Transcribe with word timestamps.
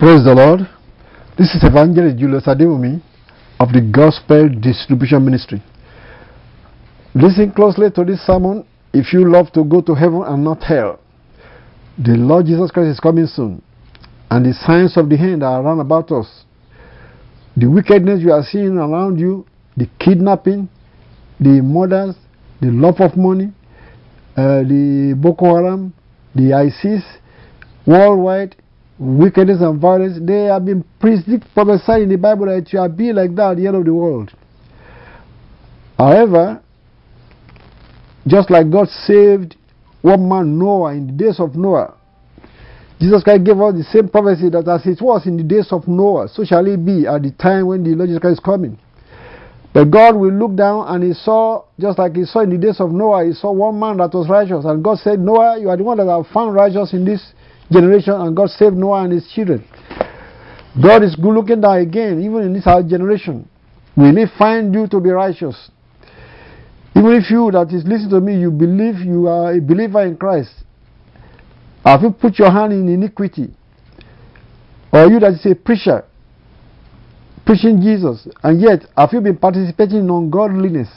Praise 0.00 0.24
the 0.24 0.34
Lord. 0.34 0.60
This 1.36 1.54
is 1.54 1.62
Evangelist 1.62 2.16
Julius 2.16 2.46
Adewumi 2.46 3.02
of 3.60 3.70
the 3.70 3.82
Gospel 3.82 4.48
Distribution 4.48 5.22
Ministry. 5.22 5.62
Listen 7.14 7.52
closely 7.52 7.90
to 7.90 8.02
this 8.02 8.24
sermon 8.24 8.64
if 8.94 9.12
you 9.12 9.30
love 9.30 9.52
to 9.52 9.62
go 9.62 9.82
to 9.82 9.94
heaven 9.94 10.22
and 10.24 10.42
not 10.42 10.62
hell. 10.62 11.00
The 11.98 12.12
Lord 12.12 12.46
Jesus 12.46 12.70
Christ 12.70 12.88
is 12.88 12.98
coming 12.98 13.26
soon, 13.26 13.60
and 14.30 14.46
the 14.46 14.54
signs 14.54 14.96
of 14.96 15.10
the 15.10 15.18
end 15.18 15.42
are 15.42 15.60
around 15.60 15.80
about 15.80 16.10
us. 16.10 16.46
The 17.58 17.66
wickedness 17.66 18.22
you 18.22 18.32
are 18.32 18.42
seeing 18.42 18.78
around 18.78 19.18
you, 19.18 19.44
the 19.76 19.86
kidnapping, 19.98 20.70
the 21.38 21.60
murders, 21.60 22.16
the 22.62 22.70
love 22.70 23.02
of 23.02 23.18
money, 23.18 23.52
uh, 24.34 24.64
the 24.64 25.14
Boko 25.14 25.56
Haram, 25.56 25.92
the 26.34 26.54
ISIS, 26.54 27.04
worldwide 27.86 28.56
wickedness 29.00 29.62
and 29.62 29.80
violence, 29.80 30.18
they 30.20 30.44
have 30.44 30.66
been 30.66 30.84
prophesied 31.00 32.02
in 32.02 32.10
the 32.10 32.18
Bible 32.18 32.46
that 32.46 32.58
it 32.58 32.68
shall 32.68 32.88
be 32.88 33.12
like 33.12 33.34
that 33.34 33.52
at 33.52 33.56
the 33.56 33.66
end 33.66 33.76
of 33.76 33.84
the 33.86 33.94
world. 33.94 34.30
However, 35.96 36.62
just 38.26 38.50
like 38.50 38.70
God 38.70 38.88
saved 38.88 39.56
one 40.02 40.28
man 40.28 40.58
Noah 40.58 40.92
in 40.92 41.06
the 41.06 41.12
days 41.12 41.40
of 41.40 41.56
Noah, 41.56 41.96
Jesus 43.00 43.24
Christ 43.24 43.44
gave 43.44 43.58
us 43.58 43.74
the 43.74 43.84
same 43.84 44.10
prophecy 44.10 44.50
that 44.50 44.68
as 44.68 44.84
it 44.84 45.00
was 45.00 45.26
in 45.26 45.38
the 45.38 45.42
days 45.42 45.72
of 45.72 45.88
Noah, 45.88 46.28
so 46.28 46.44
shall 46.44 46.66
it 46.66 46.84
be 46.84 47.06
at 47.06 47.22
the 47.22 47.30
time 47.32 47.66
when 47.66 47.82
the 47.82 47.94
Lord 47.94 48.08
Jesus 48.08 48.20
Christ 48.20 48.40
is 48.40 48.44
coming. 48.44 48.78
But 49.72 49.90
God 49.90 50.16
will 50.16 50.32
look 50.32 50.56
down 50.56 50.88
and 50.88 51.04
he 51.04 51.14
saw, 51.14 51.64
just 51.78 51.98
like 51.98 52.16
he 52.16 52.24
saw 52.24 52.40
in 52.40 52.50
the 52.50 52.58
days 52.58 52.80
of 52.80 52.90
Noah, 52.92 53.24
he 53.24 53.32
saw 53.32 53.52
one 53.52 53.78
man 53.78 53.96
that 53.98 54.12
was 54.12 54.28
righteous. 54.28 54.66
And 54.66 54.84
God 54.84 54.98
said, 54.98 55.20
Noah, 55.20 55.58
you 55.58 55.70
are 55.70 55.76
the 55.76 55.84
one 55.84 55.96
that 55.96 56.06
have 56.08 56.26
found 56.34 56.54
righteous 56.54 56.92
in 56.92 57.06
this 57.06 57.32
generation. 57.72 58.14
And 58.14 58.36
God 58.36 58.50
saved 58.50 58.76
Noah 58.76 59.04
and 59.04 59.12
his 59.12 59.30
children. 59.34 59.64
God 60.82 61.02
is 61.02 61.16
good 61.16 61.34
looking 61.34 61.60
down 61.60 61.78
again, 61.78 62.22
even 62.22 62.42
in 62.42 62.52
this 62.52 62.66
our 62.66 62.82
generation. 62.82 63.48
Will 63.96 64.16
he 64.16 64.26
find 64.38 64.72
you 64.72 64.86
to 64.88 65.00
be 65.00 65.10
righteous? 65.10 65.70
Even 66.94 67.12
if 67.12 67.30
you 67.30 67.50
that 67.52 67.72
is 67.72 67.84
listening 67.84 68.10
to 68.10 68.20
me, 68.20 68.38
you 68.38 68.50
believe 68.50 68.96
you 69.00 69.26
are 69.26 69.54
a 69.54 69.60
believer 69.60 70.04
in 70.04 70.16
Christ. 70.16 70.52
Have 71.84 72.02
you 72.02 72.10
put 72.10 72.38
your 72.38 72.50
hand 72.50 72.72
in 72.72 72.88
iniquity? 72.88 73.54
Or 74.92 75.06
you 75.06 75.20
that 75.20 75.32
is 75.34 75.46
a 75.46 75.54
preacher, 75.54 76.04
preaching 77.46 77.80
Jesus, 77.80 78.28
and 78.42 78.60
yet 78.60 78.84
have 78.96 79.10
you 79.12 79.20
been 79.20 79.36
participating 79.36 79.98
in 79.98 80.10
ungodliness? 80.10 80.88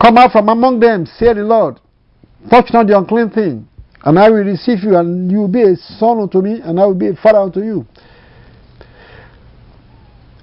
Come 0.00 0.18
out 0.18 0.32
from 0.32 0.48
among 0.48 0.80
them, 0.80 1.06
say 1.06 1.32
the 1.32 1.42
Lord. 1.42 1.80
Touch 2.50 2.66
not 2.72 2.86
the 2.88 2.98
unclean 2.98 3.30
thing, 3.30 3.68
and 4.06 4.20
I 4.20 4.30
will 4.30 4.44
receive 4.44 4.84
you, 4.84 4.96
and 4.96 5.30
you 5.32 5.38
will 5.38 5.48
be 5.48 5.62
a 5.62 5.74
son 5.74 6.20
unto 6.20 6.40
me, 6.40 6.60
and 6.62 6.78
I 6.78 6.86
will 6.86 6.94
be 6.94 7.08
a 7.08 7.14
father 7.16 7.40
unto 7.40 7.60
you. 7.60 7.84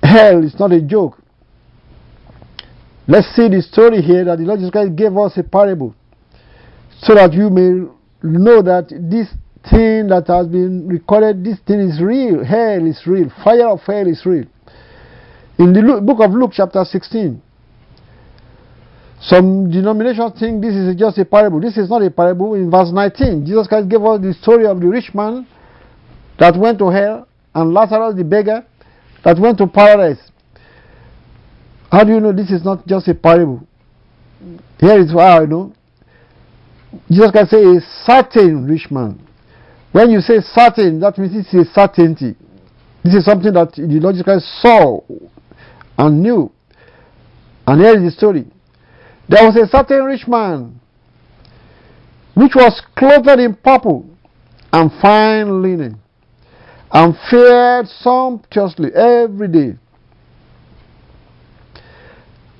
Hell 0.04 0.44
is 0.44 0.60
not 0.60 0.74
a 0.74 0.82
joke. 0.82 1.18
Let's 3.08 3.34
see 3.34 3.48
the 3.48 3.62
story 3.62 4.02
here 4.02 4.26
that 4.26 4.38
the 4.38 4.44
Lord 4.44 4.60
Jesus 4.60 4.72
Christ 4.72 4.98
gave 4.98 5.16
us 5.18 5.38
a 5.38 5.44
parable 5.44 5.96
so 7.00 7.16
that 7.16 7.32
you 7.32 7.50
may 7.50 7.88
know 8.22 8.62
that 8.62 8.90
this 8.90 9.30
thing 9.72 10.08
that 10.08 10.26
has 10.28 10.48
been 10.48 10.90
recorded, 10.90 11.46
this 11.46 11.58
thing 11.66 11.80
is 11.80 12.02
real. 12.02 12.44
Hell 12.44 12.86
is 12.86 13.02
real. 13.08 13.32
Fire 13.46 13.70
of 13.70 13.80
hell 13.88 14.08
is 14.08 14.26
real. 14.26 14.46
In 15.58 15.72
the 15.72 16.02
book 16.04 16.20
of 16.20 16.32
Luke, 16.32 16.52
chapter 16.54 16.84
16, 16.84 17.42
some 19.26 19.72
denominations 19.72 20.38
think 20.38 20.62
this 20.62 20.76
is 20.76 20.96
just 20.98 21.18
a 21.18 21.24
parable. 21.24 21.62
This 21.62 21.78
is 21.78 21.90
not 21.90 22.02
a 22.02 22.12
parable. 22.12 22.56
In 22.56 22.70
verse 22.70 22.92
19, 22.92 23.46
Jesus 23.46 23.68
Christ 23.68 23.88
gave 23.88 24.04
us 24.04 24.20
the 24.22 24.34
story 24.34 24.66
of 24.66 24.82
the 24.82 24.88
rich 24.88 25.14
man 25.14 25.48
that 26.40 26.58
went 26.58 26.80
to 26.80 26.90
hell 26.90 27.28
and 27.56 27.74
Lazarus 27.74 28.16
the 28.18 28.26
beggar 28.26 28.66
that 29.24 29.40
went 29.40 29.58
to 29.60 29.68
paradise. 29.68 30.20
How 31.90 32.04
do 32.04 32.12
you 32.12 32.20
know 32.20 32.34
this 32.34 32.52
is 32.52 32.66
not 32.66 32.86
just 32.86 33.08
a 33.08 33.16
parable? 33.16 33.66
Here 34.80 35.00
is 35.00 35.12
how 35.12 35.44
I 35.44 35.46
know. 35.46 35.74
Jesus 37.10 37.32
Christ 37.32 37.52
say 37.52 37.64
a 37.64 37.80
certain 38.06 38.66
rich 38.66 38.92
man. 38.92 39.26
When 39.94 40.10
you 40.10 40.20
say 40.20 40.42
certain, 40.42 41.00
that 41.00 41.18
means 41.18 41.34
it's 41.34 41.54
a 41.54 41.72
certainty. 41.72 42.36
This 43.06 43.16
is 43.16 43.26
something 43.26 43.54
that 43.54 43.74
the 43.74 44.00
Lord 44.02 44.16
Jesus 44.16 44.26
Christ 44.26 44.46
saw 44.62 45.00
and 45.98 46.22
knew. 46.22 46.52
And 47.66 47.82
here 47.82 47.96
is 47.96 48.04
the 48.04 48.12
story. 48.12 48.48
There 49.30 49.46
was 49.46 49.56
a 49.56 49.68
certain 49.68 50.04
rich 50.04 50.28
man 50.28 50.80
which 52.36 52.54
was 52.56 52.82
clothed 52.96 53.40
in 53.40 53.56
purple 53.56 54.10
and 54.72 54.92
fine 55.02 55.62
linen 55.62 56.00
and 56.92 57.16
fared 57.30 57.88
sumptuously 57.88 58.90
every 58.94 59.48
day. 59.48 59.78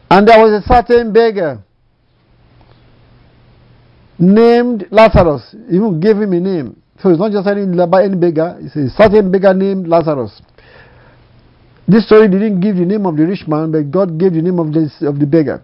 And 0.10 0.28
there 0.28 0.40
was 0.40 0.64
a 0.64 0.68
certain 0.68 1.12
beggar 1.12 1.64
named 4.20 4.88
Lazarus. 4.92 5.56
Even 5.72 6.00
gave 6.00 6.18
him 6.18 6.34
a 6.34 6.40
name. 6.40 6.82
So 7.02 7.10
it's 7.10 7.20
not 7.20 7.32
just 7.32 7.48
any, 7.48 7.62
any 7.62 8.16
beggar, 8.16 8.58
it's 8.62 8.76
a 8.76 8.90
certain 8.96 9.32
beggar 9.32 9.54
named 9.54 9.88
Lazarus. 9.88 10.42
This 11.88 12.06
story 12.06 12.30
didn't 12.30 12.62
give 12.62 12.78
the 12.78 12.86
name 12.86 13.06
of 13.06 13.18
the 13.18 13.26
rich 13.26 13.46
man, 13.48 13.72
but 13.72 13.92
God 13.92 14.18
gave 14.18 14.34
the 14.34 14.42
name 14.42 14.60
of, 14.60 14.72
this, 14.72 15.02
of 15.02 15.20
the 15.20 15.26
beggar. 15.26 15.64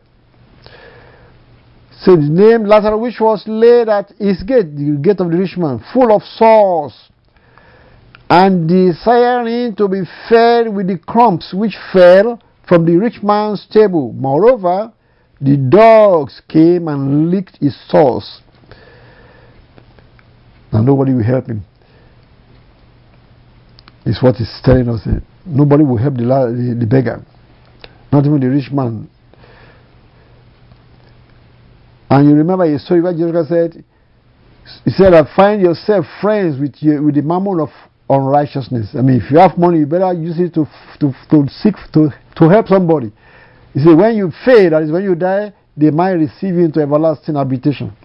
So 2.01 2.15
the 2.15 2.21
name 2.21 2.63
Lazarus, 2.63 2.99
which 2.99 3.19
was 3.19 3.43
laid 3.45 3.89
at 3.89 4.11
his 4.17 4.41
gate, 4.43 4.75
the 4.75 4.97
gate 5.01 5.19
of 5.19 5.31
the 5.31 5.37
rich 5.37 5.57
man, 5.57 5.83
full 5.93 6.15
of 6.15 6.23
sores, 6.23 6.93
and 8.29 8.69
desiring 8.69 9.75
to 9.75 9.87
be 9.89 10.03
fed 10.29 10.73
with 10.73 10.87
the 10.87 10.97
crumbs 10.97 11.51
which 11.53 11.75
fell 11.91 12.41
from 12.67 12.85
the 12.85 12.95
rich 12.95 13.21
man's 13.21 13.67
table. 13.67 14.13
Moreover, 14.13 14.93
the 15.41 15.57
dogs 15.57 16.41
came 16.47 16.87
and 16.87 17.31
licked 17.31 17.57
his 17.57 17.75
sores. 17.89 18.41
And 20.71 20.85
nobody 20.85 21.13
will 21.13 21.23
help 21.23 21.47
him. 21.47 21.65
It's 24.05 24.21
what 24.23 24.35
he's 24.35 24.59
telling 24.63 24.87
us. 24.87 25.05
Nobody 25.45 25.83
will 25.83 25.97
help 25.97 26.15
the, 26.15 26.75
the 26.79 26.85
beggar, 26.85 27.25
not 28.11 28.25
even 28.25 28.39
the 28.39 28.47
rich 28.47 28.71
man. 28.71 29.09
And 32.09 32.27
you 32.27 32.35
remember 32.35 32.63
a 32.63 32.79
story 32.79 33.01
where 33.01 33.13
Jesus 33.13 33.49
said, 33.49 33.83
He 34.85 34.91
said, 34.91 35.13
I 35.13 35.23
find 35.35 35.61
yourself 35.61 36.05
friends 36.21 36.59
with, 36.59 36.75
you, 36.79 37.03
with 37.03 37.15
the 37.15 37.21
mammon 37.21 37.59
of 37.59 37.69
unrighteousness. 38.09 38.95
I 38.97 39.01
mean, 39.01 39.21
if 39.21 39.31
you 39.31 39.37
have 39.37 39.57
money, 39.57 39.79
you 39.79 39.85
better 39.85 40.11
use 40.13 40.39
it 40.39 40.53
to, 40.55 40.65
to, 40.99 41.13
to 41.29 41.47
seek, 41.49 41.75
to, 41.93 42.09
to 42.37 42.49
help 42.49 42.67
somebody. 42.67 43.11
You 43.73 43.83
see, 43.83 43.93
when 43.93 44.15
you 44.15 44.31
fail, 44.43 44.71
that 44.71 44.83
is 44.83 44.91
when 44.91 45.03
you 45.03 45.13
die, 45.13 45.53
they 45.77 45.91
might 45.91 46.13
receive 46.13 46.55
you 46.55 46.65
into 46.65 46.81
everlasting 46.81 47.35
habitation. 47.35 47.95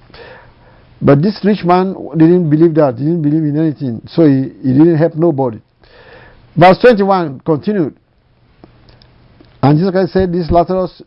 But 1.01 1.23
this 1.23 1.41
rich 1.45 1.65
man 1.65 1.95
didn't 2.17 2.51
believe 2.51 2.75
that, 2.75 2.95
he 2.99 3.05
didn't 3.05 3.23
believe 3.23 3.43
in 3.43 3.59
anything, 3.59 4.03
so 4.07 4.27
he, 4.27 4.53
he 4.63 4.73
didn't 4.73 4.97
help 4.97 5.15
nobody. 5.15 5.61
Verse 6.57 6.79
21 6.81 7.41
continued. 7.41 7.99
And 9.63 9.79
Jesus 9.79 9.91
Christ 9.91 10.13
said, 10.13 10.33
This 10.33 10.51
Lazarus 10.51 11.03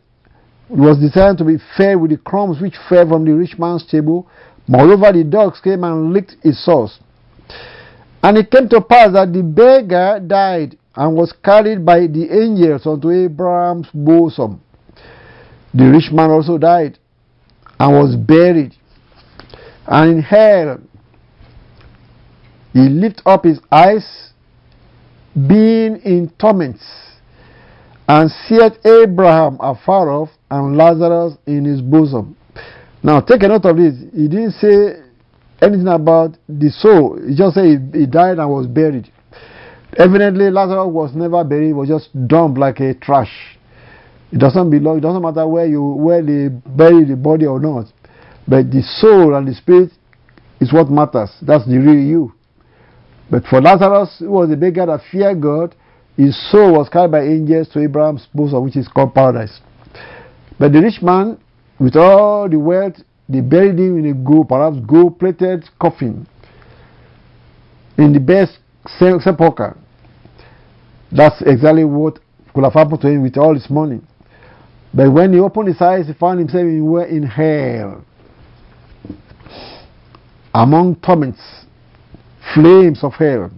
was 0.68 0.98
designed 0.98 1.38
to 1.38 1.44
be 1.44 1.56
fed 1.76 2.00
with 2.00 2.10
the 2.10 2.18
crumbs 2.18 2.60
which 2.60 2.74
fell 2.88 3.08
from 3.08 3.24
the 3.24 3.32
rich 3.32 3.58
man's 3.58 3.86
table. 3.86 4.28
Moreover, 4.66 5.12
the 5.12 5.24
dogs 5.24 5.60
came 5.60 5.84
and 5.84 6.12
licked 6.12 6.36
his 6.42 6.62
sores. 6.64 6.98
And 8.22 8.36
it 8.36 8.50
came 8.50 8.68
to 8.68 8.80
pass 8.80 9.12
that 9.12 9.32
the 9.32 9.42
beggar 9.42 10.20
died 10.26 10.76
and 10.94 11.14
was 11.14 11.32
carried 11.44 11.86
by 11.86 12.00
the 12.00 12.28
angels 12.30 12.86
unto 12.86 13.10
Abraham's 13.10 13.88
bosom. 13.94 14.60
The 15.72 15.84
rich 15.84 16.10
man 16.12 16.30
also 16.30 16.58
died 16.58 16.98
and 17.78 17.92
was 17.92 18.16
buried. 18.16 18.74
And 19.86 20.10
in 20.16 20.22
hell 20.22 20.80
he 22.72 22.80
lifted 22.80 23.22
up 23.26 23.44
his 23.44 23.60
eyes, 23.70 24.32
being 25.34 25.96
in 26.04 26.30
torments, 26.38 26.84
and 28.08 28.30
seeth 28.48 28.84
Abraham 28.86 29.58
afar 29.60 30.10
off 30.10 30.30
and 30.50 30.76
Lazarus 30.76 31.34
in 31.46 31.64
his 31.64 31.82
bosom. 31.82 32.36
Now 33.02 33.20
take 33.20 33.42
a 33.42 33.48
note 33.48 33.66
of 33.66 33.76
this. 33.76 33.94
He 34.14 34.28
didn't 34.28 34.52
say 34.52 35.02
anything 35.60 35.88
about 35.88 36.36
the 36.48 36.70
soul. 36.70 37.20
He 37.28 37.36
just 37.36 37.54
said 37.54 37.64
he, 37.64 38.00
he 38.00 38.06
died 38.06 38.38
and 38.38 38.50
was 38.50 38.66
buried. 38.66 39.12
Evidently, 39.96 40.50
Lazarus 40.50 40.88
was 40.90 41.14
never 41.14 41.44
buried, 41.44 41.68
he 41.68 41.72
was 41.72 41.88
just 41.88 42.08
dumped 42.26 42.58
like 42.58 42.80
a 42.80 42.94
trash. 42.94 43.58
It 44.32 44.38
doesn't 44.38 44.70
belong, 44.70 44.98
it 44.98 45.00
doesn't 45.00 45.22
matter 45.22 45.46
where 45.46 45.66
you 45.66 45.82
where 45.82 46.22
they 46.22 46.48
bury 46.48 47.04
the 47.04 47.16
body 47.16 47.46
or 47.46 47.60
not. 47.60 47.86
But 48.46 48.70
the 48.70 48.82
soul 48.82 49.34
and 49.34 49.46
the 49.46 49.54
spirit 49.54 49.90
is 50.60 50.72
what 50.72 50.90
matters. 50.90 51.30
That's 51.42 51.66
the 51.66 51.78
real 51.78 52.00
you. 52.00 52.32
But 53.30 53.44
for 53.44 53.60
Lazarus, 53.60 54.16
who 54.18 54.30
was 54.30 54.50
a 54.50 54.56
beggar 54.56 54.86
that 54.86 55.00
feared 55.10 55.42
God, 55.42 55.74
his 56.18 56.36
soul 56.50 56.72
was 56.72 56.88
carried 56.88 57.12
by 57.12 57.22
angels 57.22 57.68
to 57.68 57.78
Abraham's 57.78 58.26
bosom, 58.34 58.64
which 58.64 58.76
is 58.76 58.88
called 58.88 59.14
paradise. 59.14 59.60
But 60.58 60.72
the 60.72 60.82
rich 60.82 61.00
man, 61.00 61.38
with 61.78 61.94
all 61.94 62.48
the 62.48 62.58
wealth, 62.58 62.96
they 63.28 63.40
buried 63.40 63.78
him 63.78 63.98
in 63.98 64.06
a 64.06 64.14
gold, 64.14 64.48
perhaps 64.48 64.78
gold 64.84 65.20
plated 65.20 65.64
coffin, 65.80 66.26
in 67.96 68.12
the 68.12 68.18
best 68.18 68.58
sepulchre. 68.98 69.78
That's 71.12 71.40
exactly 71.42 71.84
what 71.84 72.18
could 72.52 72.64
have 72.64 72.72
happened 72.74 73.00
to 73.02 73.08
him 73.08 73.22
with 73.22 73.36
all 73.36 73.54
his 73.54 73.70
money. 73.70 74.00
But 74.92 75.12
when 75.12 75.32
he 75.32 75.38
opened 75.38 75.68
his 75.68 75.80
eyes, 75.80 76.08
he 76.08 76.14
found 76.14 76.40
himself 76.40 76.64
in 77.08 77.22
hell, 77.22 78.04
among 80.52 80.96
torments, 80.96 81.40
flames 82.54 83.04
of 83.04 83.12
hell. 83.12 83.52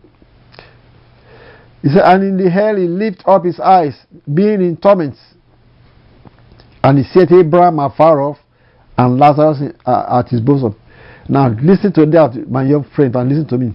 He 1.83 1.89
said, 1.89 2.03
and 2.05 2.23
in 2.23 2.37
the 2.37 2.51
hell 2.51 2.77
he 2.77 2.87
lifted 2.87 3.27
up 3.27 3.45
his 3.45 3.59
eyes, 3.59 3.95
being 4.33 4.61
in 4.61 4.77
torments, 4.77 5.19
and 6.83 6.99
he 6.99 7.05
set 7.05 7.33
Abraham 7.33 7.79
afar 7.79 8.21
off, 8.21 8.39
and 8.99 9.19
Lazarus 9.19 9.75
uh, 9.87 10.19
at 10.19 10.29
his 10.29 10.41
bosom. 10.41 10.77
Now, 11.29 11.49
listen 11.49 11.93
to 11.95 12.07
that, 12.07 12.51
my 12.51 12.65
young 12.65 12.85
friend, 12.95 13.15
and 13.17 13.29
listen 13.29 13.47
to 13.49 13.59
me. 13.59 13.75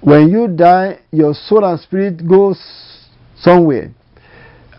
When 0.00 0.28
you 0.30 0.48
die, 0.48 1.00
your 1.10 1.34
soul 1.34 1.64
and 1.64 1.80
spirit 1.80 2.28
goes 2.28 2.60
somewhere 3.36 3.90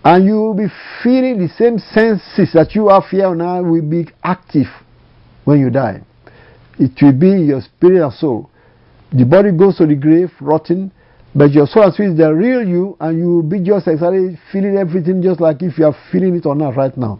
and 0.05 0.23
you 0.23 0.35
will 0.35 0.53
be 0.53 0.67
feeling 1.01 1.39
the 1.39 1.49
same 1.57 1.79
senses 1.79 2.53
that 2.53 2.75
you 2.75 2.89
have 2.89 3.05
here 3.05 3.33
now 3.33 3.61
will 3.63 3.81
be 3.81 4.07
active 4.23 4.67
when 5.45 5.59
you 5.59 5.71
die. 5.71 5.99
It 6.77 6.91
will 7.01 7.11
be 7.11 7.43
your 7.43 7.61
spirit 7.61 8.03
and 8.03 8.13
soul. 8.13 8.51
The 9.11 9.25
body 9.25 9.51
goes 9.51 9.77
to 9.77 9.87
the 9.87 9.95
grave, 9.95 10.31
rotting, 10.39 10.91
but 11.35 11.51
your 11.51 11.67
soul 11.67 11.83
and 11.83 11.93
spirit, 11.93 12.15
the 12.15 12.33
real 12.33 12.65
you, 12.65 12.95
and 13.01 13.17
you 13.17 13.27
will 13.27 13.43
be 13.43 13.59
just 13.59 13.87
exactly 13.87 14.39
feeling 14.51 14.77
everything 14.77 15.21
just 15.21 15.41
like 15.41 15.61
if 15.61 15.77
you 15.77 15.85
are 15.85 15.95
feeling 16.11 16.35
it 16.35 16.45
or 16.45 16.55
not 16.55 16.77
right 16.77 16.95
now. 16.95 17.19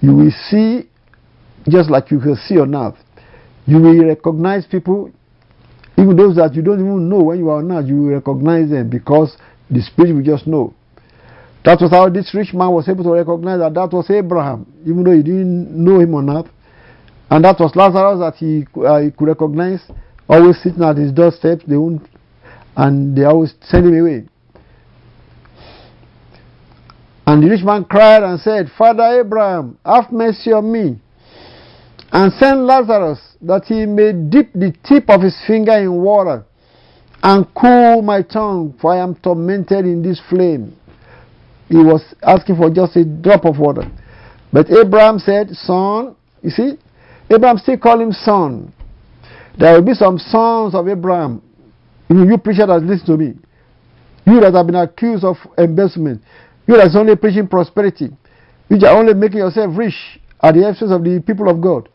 You 0.00 0.16
will 0.16 0.32
see 0.50 0.88
just 1.68 1.88
like 1.88 2.10
you 2.10 2.18
can 2.18 2.34
see 2.34 2.58
or 2.58 2.66
not. 2.66 2.96
You 3.66 3.78
will 3.78 4.04
recognize 4.04 4.66
people, 4.66 5.12
even 5.96 6.16
those 6.16 6.34
that 6.34 6.54
you 6.54 6.62
don't 6.62 6.80
even 6.80 7.08
know 7.08 7.22
when 7.22 7.38
you 7.38 7.48
are 7.50 7.62
earth, 7.62 7.86
you 7.86 7.96
will 7.96 8.14
recognize 8.14 8.70
them 8.70 8.90
because 8.90 9.36
the 9.70 9.80
spirit 9.80 10.12
will 10.12 10.24
just 10.24 10.48
know. 10.48 10.74
That 11.64 11.80
was 11.80 11.92
how 11.92 12.08
this 12.08 12.34
rich 12.34 12.52
man 12.52 12.72
was 12.72 12.88
able 12.88 13.04
to 13.04 13.12
recognize 13.12 13.60
that 13.60 13.74
that 13.74 13.92
was 13.92 14.10
Abraham, 14.10 14.66
even 14.84 15.04
though 15.04 15.12
he 15.12 15.22
didn't 15.22 15.70
know 15.70 16.00
him 16.00 16.12
or 16.14 16.22
not. 16.22 16.48
And 17.30 17.44
that 17.44 17.60
was 17.60 17.76
Lazarus 17.76 18.18
that 18.18 18.34
he, 18.34 18.66
uh, 18.84 18.98
he 18.98 19.12
could 19.12 19.28
recognize, 19.28 19.80
always 20.28 20.60
sitting 20.60 20.82
at 20.82 20.96
his 20.96 21.12
doorstep, 21.12 21.60
they 21.68 21.76
won't, 21.76 22.02
and 22.76 23.16
they 23.16 23.24
always 23.24 23.54
send 23.62 23.86
him 23.86 24.00
away. 24.00 24.28
And 27.26 27.42
the 27.42 27.48
rich 27.48 27.64
man 27.64 27.84
cried 27.84 28.22
and 28.22 28.40
said, 28.40 28.70
Father 28.76 29.20
Abraham, 29.20 29.78
have 29.84 30.10
mercy 30.10 30.52
on 30.52 30.70
me, 30.72 31.00
and 32.10 32.32
send 32.34 32.66
Lazarus 32.66 33.20
that 33.42 33.64
he 33.64 33.86
may 33.86 34.12
dip 34.12 34.52
the 34.52 34.74
tip 34.84 35.08
of 35.08 35.22
his 35.22 35.36
finger 35.46 35.78
in 35.78 35.92
water 35.92 36.44
and 37.22 37.46
cool 37.54 38.02
my 38.02 38.22
tongue, 38.22 38.74
for 38.80 38.92
I 38.92 38.98
am 38.98 39.14
tormented 39.14 39.84
in 39.84 40.02
this 40.02 40.20
flame 40.28 40.76
he 41.72 41.78
was 41.78 42.14
asking 42.22 42.56
for 42.56 42.68
just 42.70 42.96
a 42.96 43.04
drop 43.04 43.46
of 43.46 43.58
water. 43.58 43.90
But 44.52 44.70
Abraham 44.70 45.18
said, 45.18 45.50
Son, 45.52 46.14
you 46.42 46.50
see, 46.50 46.74
Abraham 47.30 47.56
still 47.56 47.78
called 47.78 48.02
him 48.02 48.12
son. 48.12 48.72
There 49.58 49.72
will 49.72 49.86
be 49.86 49.94
some 49.94 50.18
sons 50.18 50.74
of 50.74 50.86
Abraham. 50.86 51.40
You, 52.12 52.38
preacher 52.38 52.66
that 52.66 52.82
listen 52.82 53.06
to 53.06 53.16
me. 53.16 53.34
You 54.26 54.40
that 54.40 54.54
have 54.54 54.66
been 54.66 54.76
accused 54.76 55.24
of 55.24 55.36
embezzlement. 55.58 56.22
You 56.66 56.76
that's 56.76 56.94
only 56.96 57.16
preaching 57.16 57.48
prosperity. 57.48 58.10
You 58.68 58.86
are 58.86 58.96
only 58.96 59.14
making 59.14 59.38
yourself 59.38 59.76
rich 59.76 59.94
at 60.42 60.54
the 60.54 60.68
expense 60.68 60.92
of 60.92 61.04
the 61.04 61.20
people 61.20 61.48
of 61.48 61.60
God. 61.60 61.88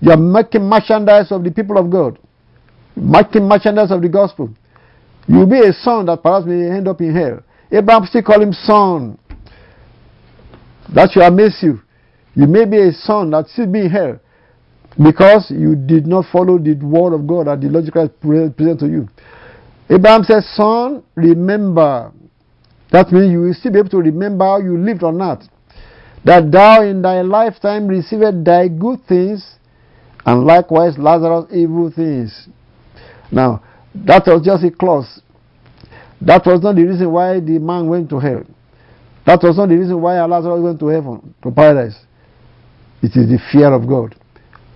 You 0.00 0.10
are 0.10 0.16
making 0.16 0.62
merchandise 0.62 1.30
of 1.30 1.44
the 1.44 1.50
people 1.50 1.78
of 1.78 1.90
God. 1.90 2.18
Making 2.96 3.48
merchandise 3.48 3.90
of 3.90 4.02
the 4.02 4.08
gospel. 4.08 4.50
You 5.26 5.38
will 5.38 5.46
be 5.46 5.60
a 5.60 5.72
son 5.72 6.06
that 6.06 6.22
perhaps 6.22 6.46
may 6.46 6.70
end 6.70 6.88
up 6.88 7.00
in 7.00 7.14
hell. 7.14 7.42
Abraham 7.70 8.06
still 8.06 8.22
call 8.22 8.42
him 8.42 8.52
son. 8.52 9.18
That 10.94 11.12
should 11.12 11.22
amaze 11.22 11.58
you. 11.62 11.80
You 12.34 12.46
may 12.46 12.64
be 12.64 12.78
a 12.78 12.92
son 12.92 13.30
that 13.30 13.48
still 13.48 13.66
be 13.66 13.80
in 13.80 13.90
hell 13.90 14.20
because 15.02 15.50
you 15.50 15.76
did 15.76 16.06
not 16.06 16.26
follow 16.32 16.58
the 16.58 16.74
word 16.74 17.14
of 17.14 17.26
God 17.26 17.46
that 17.46 17.60
the 17.60 17.68
logical 17.68 18.08
present 18.08 18.80
to 18.80 18.88
you. 18.88 19.08
Abraham 19.90 20.22
says, 20.22 20.48
Son, 20.54 21.02
remember. 21.16 22.12
That 22.92 23.10
means 23.12 23.32
you 23.32 23.40
will 23.40 23.54
still 23.54 23.72
be 23.72 23.78
able 23.80 23.90
to 23.90 23.98
remember 23.98 24.44
how 24.44 24.58
you 24.58 24.78
lived 24.78 25.02
on 25.02 25.20
earth. 25.20 25.48
That 26.24 26.50
thou 26.52 26.82
in 26.82 27.02
thy 27.02 27.22
lifetime 27.22 27.88
received 27.88 28.44
thy 28.44 28.68
good 28.68 29.00
things, 29.08 29.56
and 30.24 30.44
likewise 30.44 30.98
Lazarus 30.98 31.46
evil 31.52 31.90
things. 31.90 32.48
Now, 33.32 33.62
that 33.94 34.26
was 34.26 34.42
just 34.44 34.64
a 34.64 34.70
clause. 34.70 35.20
That 36.20 36.44
was 36.44 36.62
not 36.62 36.76
the 36.76 36.84
reason 36.84 37.10
why 37.10 37.40
the 37.40 37.58
man 37.58 37.88
went 37.88 38.10
to 38.10 38.18
hell. 38.18 38.44
That 39.26 39.42
was 39.42 39.56
not 39.56 39.70
the 39.70 39.76
reason 39.76 40.00
why 40.00 40.22
Lazarus 40.24 40.60
went 40.60 40.78
to 40.80 40.88
heaven, 40.88 41.34
to 41.42 41.50
paradise. 41.50 41.96
It 43.02 43.16
is 43.16 43.28
the 43.28 43.38
fear 43.50 43.72
of 43.72 43.88
God 43.88 44.14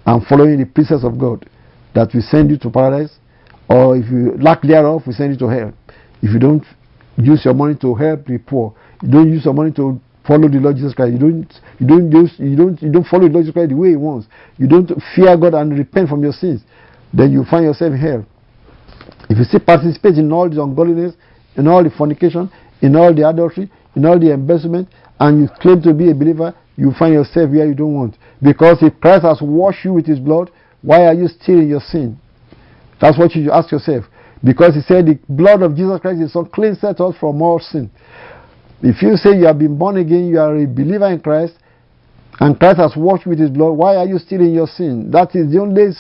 and 0.07 0.27
following 0.27 0.59
the 0.59 0.67
precepts 0.67 1.05
of 1.05 1.19
God 1.19 1.49
that 1.95 2.13
will 2.15 2.23
send 2.23 2.51
you 2.51 2.59
to 2.59 2.71
paradise, 2.71 3.19
or 3.69 3.97
if 3.97 4.11
you 4.11 4.37
lack 4.39 4.63
thereof, 4.63 5.03
we 5.07 5.13
send 5.13 5.33
you 5.33 5.39
to 5.39 5.49
hell. 5.49 5.73
If 6.23 6.33
you 6.33 6.39
don't 6.39 6.65
use 7.17 7.45
your 7.45 7.55
money 7.55 7.75
to 7.77 7.95
help 7.95 8.27
the 8.27 8.39
poor, 8.39 8.75
you 9.03 9.11
don't 9.11 9.31
use 9.31 9.45
your 9.45 9.55
money 9.55 9.73
to 9.73 10.01
follow 10.27 10.49
the 10.49 10.59
Lord 10.59 10.77
Jesus 10.77 10.95
Christ. 10.95 11.13
You 11.13 11.19
don't, 11.19 11.61
you 11.79 11.87
don't 11.87 12.11
use, 12.11 12.33
you 12.39 12.57
don't, 12.57 12.81
you 12.83 12.91
don't 12.91 13.07
follow 13.07 13.29
the 13.29 13.33
Lord 13.33 13.45
Jesus 13.45 13.55
Christ 13.55 13.71
the 13.71 13.77
way 13.77 13.91
He 13.91 13.97
wants. 13.97 14.27
You 14.57 14.67
don't 14.67 14.91
fear 15.15 15.37
God 15.37 15.55
and 15.55 15.77
repent 15.77 16.09
from 16.09 16.23
your 16.23 16.33
sins. 16.33 16.63
Then 17.13 17.33
you 17.33 17.45
find 17.45 17.65
yourself 17.65 17.93
in 17.93 17.99
hell. 17.99 18.27
If 19.31 19.39
you 19.39 19.45
still 19.45 19.61
participate 19.61 20.17
in 20.17 20.33
all 20.33 20.49
this 20.49 20.59
ungodliness, 20.59 21.15
in 21.57 21.69
all 21.69 21.83
the 21.83 21.91
fornication, 21.91 22.51
in 22.83 22.97
all 22.97 23.15
the 23.15 23.29
adultery, 23.29 23.71
in 23.95 24.05
all 24.05 24.19
the 24.19 24.33
embezzlement, 24.33 24.89
and 25.21 25.43
you 25.43 25.49
claim 25.61 25.81
to 25.83 25.95
be 25.95 26.11
a 26.11 26.15
believer, 26.15 26.55
you 26.77 26.93
find 26.99 27.15
yourself 27.15 27.51
where 27.51 27.67
you 27.67 27.75
don't 27.75 27.95
want. 27.95 28.17
Because 28.43 28.79
if 28.83 28.99
Christ 29.01 29.23
has 29.23 29.39
washed 29.41 29.85
you 29.85 29.93
with 29.93 30.07
his 30.07 30.19
blood, 30.19 30.51
why 30.83 31.07
are 31.07 31.15
you 31.15 31.29
still 31.29 31.61
in 31.61 31.69
your 31.69 31.81
sin? 31.81 32.19
That's 33.01 33.19
what 33.19 33.35
you 33.35 33.51
ask 33.53 33.71
yourself. 33.73 34.05
Because 34.43 34.75
he 34.75 34.83
said 34.83 35.07
the 35.07 35.19
blood 35.29 35.63
of 35.63 35.75
Jesus 35.75 36.01
Christ 36.01 36.21
is 36.21 36.33
so 36.33 36.45
clean 36.45 36.75
set 36.75 37.01
us 37.01 37.15
from 37.19 37.41
all 37.41 37.59
sin. 37.59 37.91
If 38.83 39.01
you 39.03 39.17
say 39.17 39.37
you 39.39 39.47
have 39.47 39.59
been 39.59 39.79
born 39.79 39.97
again, 39.97 40.27
you 40.27 40.39
are 40.39 40.55
a 40.55 40.67
believer 40.67 41.11
in 41.11 41.21
Christ, 41.21 41.55
and 42.41 42.59
Christ 42.59 42.79
has 42.79 42.93
washed 42.97 43.27
with 43.27 43.39
his 43.39 43.51
blood, 43.51 43.71
why 43.71 43.97
are 43.97 44.07
you 44.07 44.19
still 44.19 44.41
in 44.41 44.53
your 44.53 44.67
sin? 44.67 45.11
That 45.11 45.35
is 45.35 45.53
the 45.53 45.61
only, 45.61 45.93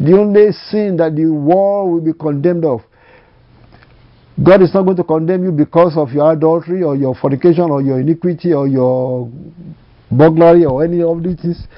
the 0.00 0.18
only 0.18 0.50
sin 0.52 0.96
that 0.96 1.14
the 1.14 1.26
world 1.26 1.92
will 1.92 2.00
be 2.00 2.18
condemned 2.18 2.64
of. 2.64 2.80
God 4.42 4.62
is 4.62 4.74
not 4.74 4.82
going 4.82 4.96
to 4.96 5.04
condemn 5.04 5.44
you 5.44 5.52
because 5.52 5.96
of 5.96 6.10
your 6.10 6.32
adultery 6.32 6.82
or 6.82 6.96
your 6.96 7.14
fornication 7.14 7.70
or 7.70 7.82
your 7.82 8.00
iniquity 8.00 8.52
or 8.52 8.66
your 8.66 9.30
burglary 10.10 10.64
or 10.64 10.82
any 10.82 11.02
of 11.02 11.22
these 11.22 11.40
things. 11.40 11.68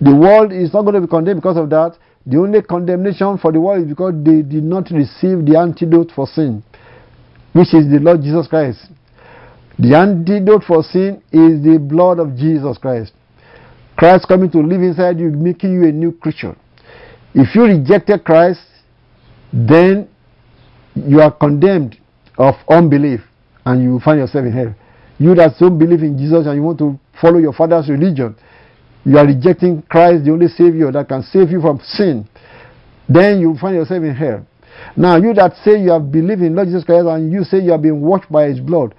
The 0.00 0.14
world 0.14 0.52
is 0.52 0.72
not 0.72 0.82
going 0.82 0.94
to 0.94 1.00
be 1.02 1.06
condemned 1.06 1.42
because 1.42 1.58
of 1.58 1.68
that. 1.70 1.98
The 2.28 2.36
only 2.38 2.60
condemnation 2.60 3.38
for 3.38 3.52
the 3.52 3.60
world 3.60 3.84
is 3.84 3.88
because 3.88 4.12
they 4.22 4.42
did 4.42 4.62
not 4.62 4.90
receive 4.90 5.46
the 5.46 5.58
antidote 5.58 6.12
for 6.14 6.26
sin, 6.26 6.62
which 7.54 7.72
is 7.72 7.88
the 7.90 7.98
Lord 8.02 8.20
Jesus 8.20 8.46
Christ. 8.46 8.86
The 9.78 9.96
antidote 9.96 10.64
for 10.64 10.82
sin 10.82 11.22
is 11.32 11.64
the 11.64 11.78
blood 11.80 12.18
of 12.18 12.36
Jesus 12.36 12.76
Christ. 12.76 13.12
Christ 13.96 14.28
coming 14.28 14.50
to 14.50 14.58
live 14.58 14.82
inside 14.82 15.18
you, 15.18 15.30
making 15.30 15.72
you 15.72 15.88
a 15.88 15.92
new 15.92 16.12
creature. 16.12 16.54
If 17.34 17.54
you 17.54 17.62
rejected 17.62 18.24
Christ, 18.24 18.60
then 19.50 20.08
you 20.94 21.22
are 21.22 21.30
condemned 21.30 21.96
of 22.36 22.56
unbelief 22.68 23.20
and 23.64 23.82
you 23.82 24.00
find 24.00 24.18
yourself 24.18 24.44
in 24.44 24.52
hell. 24.52 24.74
You 25.18 25.34
that 25.34 25.54
don't 25.58 25.78
believe 25.78 26.02
in 26.02 26.18
Jesus 26.18 26.46
and 26.46 26.56
you 26.56 26.62
want 26.62 26.78
to 26.78 26.98
follow 27.20 27.38
your 27.38 27.54
father's 27.54 27.88
religion, 27.88 28.36
you 29.04 29.16
are 29.18 29.26
rejecting 29.26 29.82
Christ, 29.82 30.24
the 30.24 30.32
only 30.32 30.48
Savior 30.48 30.92
that 30.92 31.08
can 31.08 31.22
save 31.22 31.50
you 31.50 31.60
from 31.60 31.80
sin. 31.82 32.28
Then 33.08 33.40
you 33.40 33.56
find 33.60 33.76
yourself 33.76 34.02
in 34.02 34.14
hell. 34.14 34.46
Now, 34.96 35.16
you 35.16 35.32
that 35.34 35.56
say 35.64 35.80
you 35.80 35.90
have 35.90 36.12
believed 36.12 36.42
in 36.42 36.54
Lord 36.54 36.68
Jesus 36.68 36.84
Christ 36.84 37.06
and 37.06 37.32
you 37.32 37.44
say 37.44 37.58
you 37.60 37.72
have 37.72 37.82
been 37.82 38.00
washed 38.00 38.30
by 38.30 38.44
His 38.44 38.60
blood, 38.60 38.94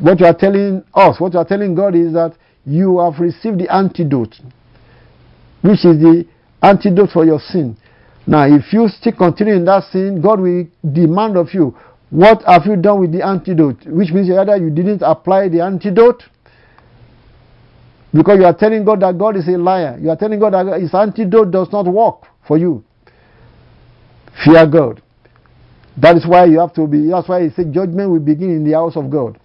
what 0.00 0.20
you 0.20 0.26
are 0.26 0.34
telling 0.34 0.84
us, 0.94 1.20
what 1.20 1.32
you 1.32 1.38
are 1.38 1.44
telling 1.44 1.74
God 1.74 1.94
is 1.94 2.12
that 2.12 2.36
you 2.64 3.00
have 3.00 3.20
received 3.20 3.60
the 3.60 3.72
antidote, 3.72 4.34
which 5.62 5.84
is 5.84 6.00
the 6.00 6.26
antidote 6.62 7.10
for 7.10 7.24
your 7.24 7.40
sin. 7.40 7.76
Now, 8.26 8.44
if 8.44 8.72
you 8.72 8.88
still 8.88 9.12
continue 9.12 9.54
in 9.54 9.64
that 9.66 9.84
sin, 9.92 10.20
God 10.20 10.40
will 10.40 10.66
demand 10.92 11.36
of 11.36 11.54
you, 11.54 11.76
what 12.10 12.42
have 12.44 12.66
you 12.66 12.76
done 12.76 13.00
with 13.00 13.12
the 13.12 13.24
antidote? 13.24 13.86
Which 13.86 14.10
means 14.10 14.30
either 14.30 14.56
you 14.56 14.70
didn't 14.70 15.02
apply 15.02 15.48
the 15.48 15.60
antidote, 15.60 16.22
because 18.16 18.38
you 18.38 18.44
are 18.44 18.54
telling 18.54 18.84
God 18.84 19.00
that 19.00 19.18
God 19.18 19.36
is 19.36 19.48
a 19.48 19.58
liar. 19.58 19.98
You 20.00 20.10
are 20.10 20.16
telling 20.16 20.38
God 20.38 20.52
that 20.52 20.80
his 20.80 20.94
antidote 20.94 21.50
does 21.50 21.68
not 21.72 21.86
work 21.86 22.26
for 22.46 22.56
you. 22.56 22.84
Fear 24.44 24.66
God. 24.66 25.02
That 25.96 26.16
is 26.16 26.26
why 26.26 26.44
you 26.44 26.60
have 26.60 26.74
to 26.74 26.86
be, 26.86 27.08
that's 27.08 27.28
why 27.28 27.42
he 27.44 27.50
said 27.50 27.72
judgment 27.72 28.10
will 28.10 28.20
begin 28.20 28.50
in 28.50 28.64
the 28.64 28.72
house 28.72 28.96
of 28.96 29.10
God. 29.10 29.40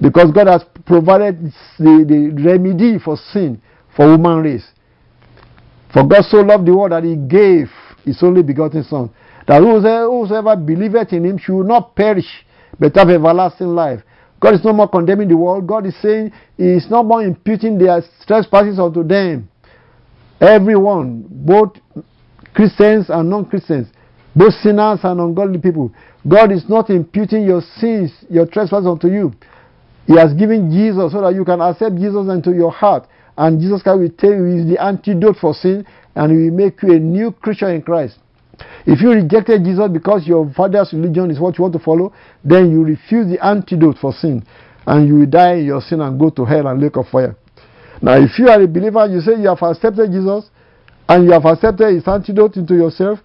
Because 0.00 0.32
God 0.32 0.46
has 0.48 0.64
provided 0.86 1.52
the, 1.78 2.04
the 2.08 2.42
remedy 2.42 2.98
for 2.98 3.16
sin 3.16 3.60
for 3.94 4.06
human 4.10 4.38
race. 4.38 4.66
For 5.92 6.06
God 6.06 6.24
so 6.24 6.38
loved 6.38 6.66
the 6.66 6.74
world 6.74 6.92
that 6.92 7.04
he 7.04 7.16
gave 7.16 7.68
his 8.04 8.22
only 8.22 8.42
begotten 8.42 8.82
Son, 8.84 9.10
that 9.46 9.60
whosoever, 9.60 10.56
believeth 10.56 11.12
in 11.12 11.24
him 11.24 11.38
should 11.38 11.64
not 11.64 11.94
perish, 11.94 12.46
but 12.80 12.96
have 12.96 13.10
everlasting 13.10 13.68
life. 13.68 14.00
God 14.42 14.54
is 14.54 14.64
no 14.64 14.72
more 14.72 14.88
condemning 14.88 15.28
the 15.28 15.36
world. 15.36 15.68
God 15.68 15.86
is 15.86 15.94
saying 16.02 16.32
He 16.56 16.64
is 16.64 16.86
no 16.90 17.04
more 17.04 17.22
imputing 17.22 17.78
their 17.78 18.02
trespasses 18.26 18.78
unto 18.78 19.04
them. 19.04 19.48
Everyone, 20.40 21.24
both 21.30 21.76
Christians 22.52 23.06
and 23.08 23.30
non 23.30 23.46
Christians, 23.46 23.86
both 24.34 24.52
sinners 24.54 24.98
and 25.04 25.20
ungodly 25.20 25.60
people, 25.60 25.92
God 26.26 26.50
is 26.50 26.68
not 26.68 26.90
imputing 26.90 27.44
your 27.44 27.62
sins, 27.78 28.10
your 28.28 28.46
trespasses 28.46 28.86
unto 28.86 29.06
you. 29.06 29.32
He 30.08 30.16
has 30.16 30.34
given 30.34 30.72
Jesus 30.72 31.12
so 31.12 31.20
that 31.20 31.34
you 31.34 31.44
can 31.44 31.60
accept 31.60 31.94
Jesus 31.94 32.28
into 32.28 32.52
your 32.52 32.72
heart. 32.72 33.06
And 33.38 33.60
Jesus 33.60 33.80
Christ 33.82 34.00
will 34.00 34.10
tell 34.10 34.30
you 34.30 34.46
is 34.46 34.68
the 34.68 34.82
antidote 34.82 35.36
for 35.40 35.54
sin 35.54 35.86
and 36.16 36.32
He 36.32 36.50
will 36.50 36.56
make 36.56 36.82
you 36.82 36.94
a 36.94 36.98
new 36.98 37.30
creature 37.30 37.72
in 37.72 37.82
Christ. 37.82 38.18
If 38.86 39.00
you 39.00 39.10
rejected 39.10 39.64
Jesus 39.64 39.88
because 39.92 40.26
your 40.26 40.52
father's 40.54 40.92
religion 40.92 41.30
is 41.30 41.38
what 41.38 41.58
you 41.58 41.62
want 41.62 41.74
to 41.74 41.80
follow, 41.80 42.12
then 42.44 42.70
you 42.70 42.84
refuse 42.84 43.28
the 43.28 43.44
antidote 43.44 43.98
for 43.98 44.12
sin 44.12 44.44
and 44.86 45.06
you 45.06 45.14
will 45.16 45.26
die 45.26 45.54
in 45.54 45.66
your 45.66 45.80
sin 45.80 46.00
and 46.00 46.18
go 46.18 46.30
to 46.30 46.44
hell 46.44 46.66
and 46.66 46.80
lake 46.80 46.96
of 46.96 47.08
fire. 47.08 47.36
Now, 48.00 48.16
if 48.16 48.38
you 48.38 48.48
are 48.48 48.60
a 48.60 48.66
believer, 48.66 49.06
you 49.06 49.20
say 49.20 49.40
you 49.40 49.48
have 49.48 49.62
accepted 49.62 50.10
Jesus 50.10 50.50
and 51.08 51.24
you 51.24 51.32
have 51.32 51.44
accepted 51.44 51.94
his 51.94 52.06
antidote 52.08 52.56
into 52.56 52.74
yourself, 52.74 53.20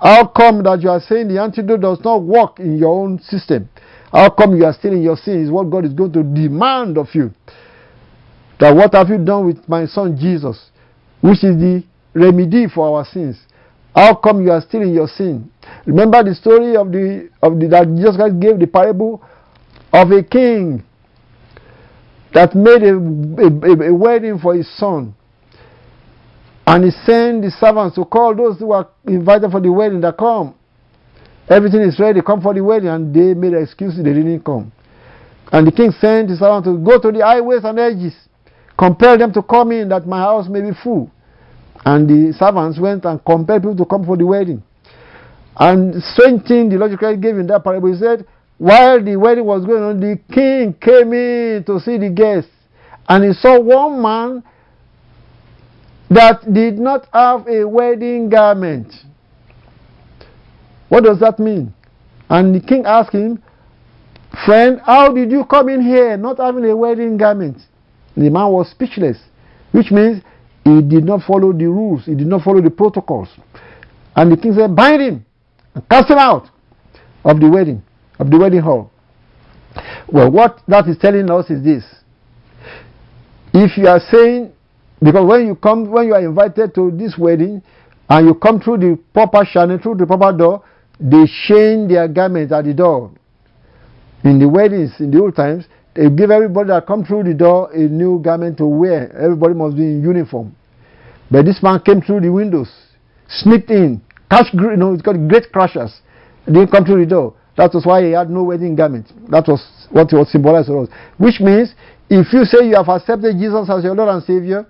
how 0.00 0.26
come 0.26 0.62
that 0.62 0.80
you 0.82 0.88
are 0.88 1.00
saying 1.00 1.28
the 1.28 1.42
antidote 1.42 1.80
does 1.80 1.98
not 2.04 2.22
work 2.22 2.58
in 2.58 2.78
your 2.78 2.94
own 3.02 3.18
system? 3.20 3.68
How 4.12 4.30
come 4.30 4.56
you 4.56 4.64
are 4.64 4.72
still 4.72 4.92
in 4.92 5.02
your 5.02 5.16
sin 5.16 5.44
is 5.44 5.50
what 5.50 5.70
God 5.70 5.84
is 5.84 5.92
going 5.92 6.12
to 6.12 6.22
demand 6.22 6.96
of 6.98 7.08
you. 7.12 7.32
That 8.58 8.74
what 8.74 8.94
have 8.94 9.08
you 9.08 9.18
done 9.18 9.46
with 9.46 9.68
my 9.68 9.86
son 9.86 10.16
Jesus, 10.18 10.70
which 11.20 11.44
is 11.44 11.56
the 11.56 11.84
remedy 12.14 12.66
for 12.66 12.96
our 12.98 13.04
sins? 13.04 13.38
How 13.94 14.14
come 14.14 14.42
you 14.42 14.52
are 14.52 14.60
still 14.60 14.82
in 14.82 14.94
your 14.94 15.08
sin? 15.08 15.50
Remember 15.84 16.22
the 16.22 16.34
story 16.34 16.76
of 16.76 16.92
the 16.92 17.28
of 17.42 17.58
the 17.58 17.68
that 17.68 17.88
Jesus 17.96 18.16
Christ 18.16 18.38
gave 18.38 18.58
the 18.58 18.66
parable 18.66 19.22
of 19.92 20.10
a 20.12 20.22
king 20.22 20.84
that 22.32 22.54
made 22.54 22.82
a, 22.82 22.94
a, 22.94 23.90
a 23.90 23.94
wedding 23.94 24.38
for 24.38 24.54
his 24.54 24.68
son. 24.76 25.14
And 26.66 26.84
he 26.84 26.90
sent 26.90 27.42
the 27.42 27.50
servants 27.50 27.96
to 27.96 28.04
call 28.04 28.34
those 28.34 28.58
who 28.60 28.66
were 28.66 28.86
invited 29.06 29.50
for 29.50 29.60
the 29.60 29.72
wedding 29.72 30.00
that 30.02 30.16
come. 30.16 30.54
Everything 31.48 31.80
is 31.80 31.98
ready, 31.98 32.22
come 32.22 32.40
for 32.40 32.54
the 32.54 32.62
wedding, 32.62 32.88
and 32.88 33.12
they 33.12 33.34
made 33.34 33.54
excuses, 33.54 34.04
they 34.04 34.12
didn't 34.12 34.44
come. 34.44 34.70
And 35.50 35.66
the 35.66 35.72
king 35.72 35.90
sent 35.90 36.28
the 36.28 36.36
servants 36.36 36.68
to 36.68 36.78
go 36.78 37.00
to 37.00 37.10
the 37.10 37.24
highways 37.24 37.64
and 37.64 37.76
edges, 37.76 38.14
compel 38.78 39.18
them 39.18 39.32
to 39.32 39.42
come 39.42 39.72
in 39.72 39.88
that 39.88 40.06
my 40.06 40.20
house 40.20 40.48
may 40.48 40.60
be 40.60 40.70
full. 40.80 41.10
And 41.84 42.08
the 42.08 42.32
servants 42.38 42.78
went 42.78 43.04
and 43.04 43.24
compelled 43.24 43.62
people 43.62 43.76
to 43.76 43.84
come 43.84 44.04
for 44.04 44.16
the 44.16 44.26
wedding. 44.26 44.62
And 45.58 46.02
strange 46.02 46.46
thing 46.46 46.68
the 46.68 46.76
logical 46.76 47.16
gave 47.16 47.36
in 47.38 47.46
that 47.48 47.64
parable, 47.64 47.92
he 47.92 47.98
said, 47.98 48.26
while 48.58 49.02
the 49.02 49.16
wedding 49.16 49.46
was 49.46 49.64
going 49.64 49.82
on, 49.82 50.00
the 50.00 50.18
king 50.32 50.74
came 50.74 51.12
in 51.14 51.64
to 51.64 51.80
see 51.80 51.96
the 51.96 52.10
guests. 52.10 52.50
And 53.08 53.24
he 53.24 53.32
saw 53.32 53.58
one 53.58 54.02
man 54.02 54.42
that 56.10 56.52
did 56.52 56.78
not 56.78 57.06
have 57.12 57.46
a 57.48 57.66
wedding 57.66 58.28
garment. 58.28 58.92
What 60.88 61.04
does 61.04 61.20
that 61.20 61.38
mean? 61.38 61.72
And 62.28 62.54
the 62.54 62.60
king 62.60 62.84
asked 62.84 63.12
him, 63.12 63.42
Friend, 64.44 64.80
how 64.84 65.12
did 65.12 65.30
you 65.30 65.44
come 65.44 65.68
in 65.68 65.82
here 65.82 66.16
not 66.16 66.38
having 66.38 66.64
a 66.64 66.76
wedding 66.76 67.16
garment? 67.16 67.58
The 68.16 68.28
man 68.28 68.50
was 68.52 68.70
speechless, 68.70 69.18
which 69.72 69.90
means 69.90 70.22
he 70.64 70.82
did 70.82 71.04
not 71.04 71.22
follow 71.22 71.52
the 71.52 71.66
rules, 71.66 72.04
he 72.04 72.14
did 72.14 72.26
not 72.26 72.42
follow 72.42 72.60
the 72.60 72.70
protocols. 72.70 73.28
And 74.16 74.32
the 74.32 74.36
king 74.36 74.54
said, 74.54 74.74
Bind 74.74 75.00
him 75.00 75.26
and 75.74 75.88
cast 75.88 76.10
him 76.10 76.18
out 76.18 76.48
of 77.24 77.40
the 77.40 77.48
wedding, 77.48 77.82
of 78.18 78.30
the 78.30 78.38
wedding 78.38 78.60
hall. 78.60 78.90
Well, 80.08 80.30
what 80.30 80.60
that 80.68 80.88
is 80.88 80.98
telling 80.98 81.30
us 81.30 81.48
is 81.50 81.62
this. 81.64 81.84
If 83.52 83.76
you 83.78 83.86
are 83.88 84.00
saying, 84.10 84.52
because 85.02 85.26
when 85.26 85.46
you 85.46 85.54
come, 85.54 85.90
when 85.90 86.06
you 86.06 86.14
are 86.14 86.20
invited 86.20 86.74
to 86.74 86.90
this 86.90 87.16
wedding, 87.18 87.62
and 88.08 88.26
you 88.26 88.34
come 88.34 88.60
through 88.60 88.78
the 88.78 88.98
proper 89.14 89.44
channel, 89.44 89.78
through 89.78 89.94
the 89.96 90.06
proper 90.06 90.36
door, 90.36 90.64
they 90.98 91.24
change 91.46 91.90
their 91.90 92.08
garments 92.08 92.52
at 92.52 92.64
the 92.64 92.74
door. 92.74 93.12
In 94.24 94.38
the 94.38 94.48
weddings, 94.48 94.92
in 94.98 95.10
the 95.10 95.20
old 95.20 95.36
times, 95.36 95.64
they 95.94 96.08
give 96.08 96.30
everybody 96.30 96.68
that 96.68 96.86
come 96.86 97.04
through 97.04 97.24
the 97.24 97.34
door 97.34 97.70
a 97.72 97.78
new 97.78 98.20
garment 98.20 98.58
to 98.58 98.66
wear. 98.66 99.14
Everybody 99.16 99.54
must 99.54 99.76
be 99.76 99.82
in 99.82 100.02
uniform. 100.02 100.54
But 101.30 101.44
this 101.44 101.62
man 101.62 101.80
came 101.80 102.00
through 102.00 102.20
the 102.20 102.30
windows, 102.30 102.70
sneaked 103.28 103.70
in, 103.70 104.00
catch, 104.30 104.46
you 104.52 104.76
know, 104.76 104.92
it's 104.92 105.02
got 105.02 105.14
great 105.28 105.52
crashers. 105.52 105.92
Didn't 106.46 106.70
come 106.70 106.84
through 106.84 107.04
the 107.04 107.10
door. 107.10 107.34
That 107.56 107.74
was 107.74 107.84
why 107.84 108.04
he 108.04 108.12
had 108.12 108.30
no 108.30 108.44
wedding 108.44 108.74
garment. 108.74 109.12
That 109.30 109.46
was 109.46 109.60
what 109.90 110.12
was 110.12 110.30
symbolized 110.30 110.68
for 110.68 110.84
us. 110.84 110.88
Which 111.18 111.40
means, 111.40 111.74
if 112.08 112.32
you 112.32 112.44
say 112.44 112.66
you 112.66 112.76
have 112.76 112.88
accepted 112.88 113.36
Jesus 113.36 113.68
as 113.68 113.84
your 113.84 113.94
Lord 113.94 114.08
and 114.08 114.22
Savior, 114.22 114.66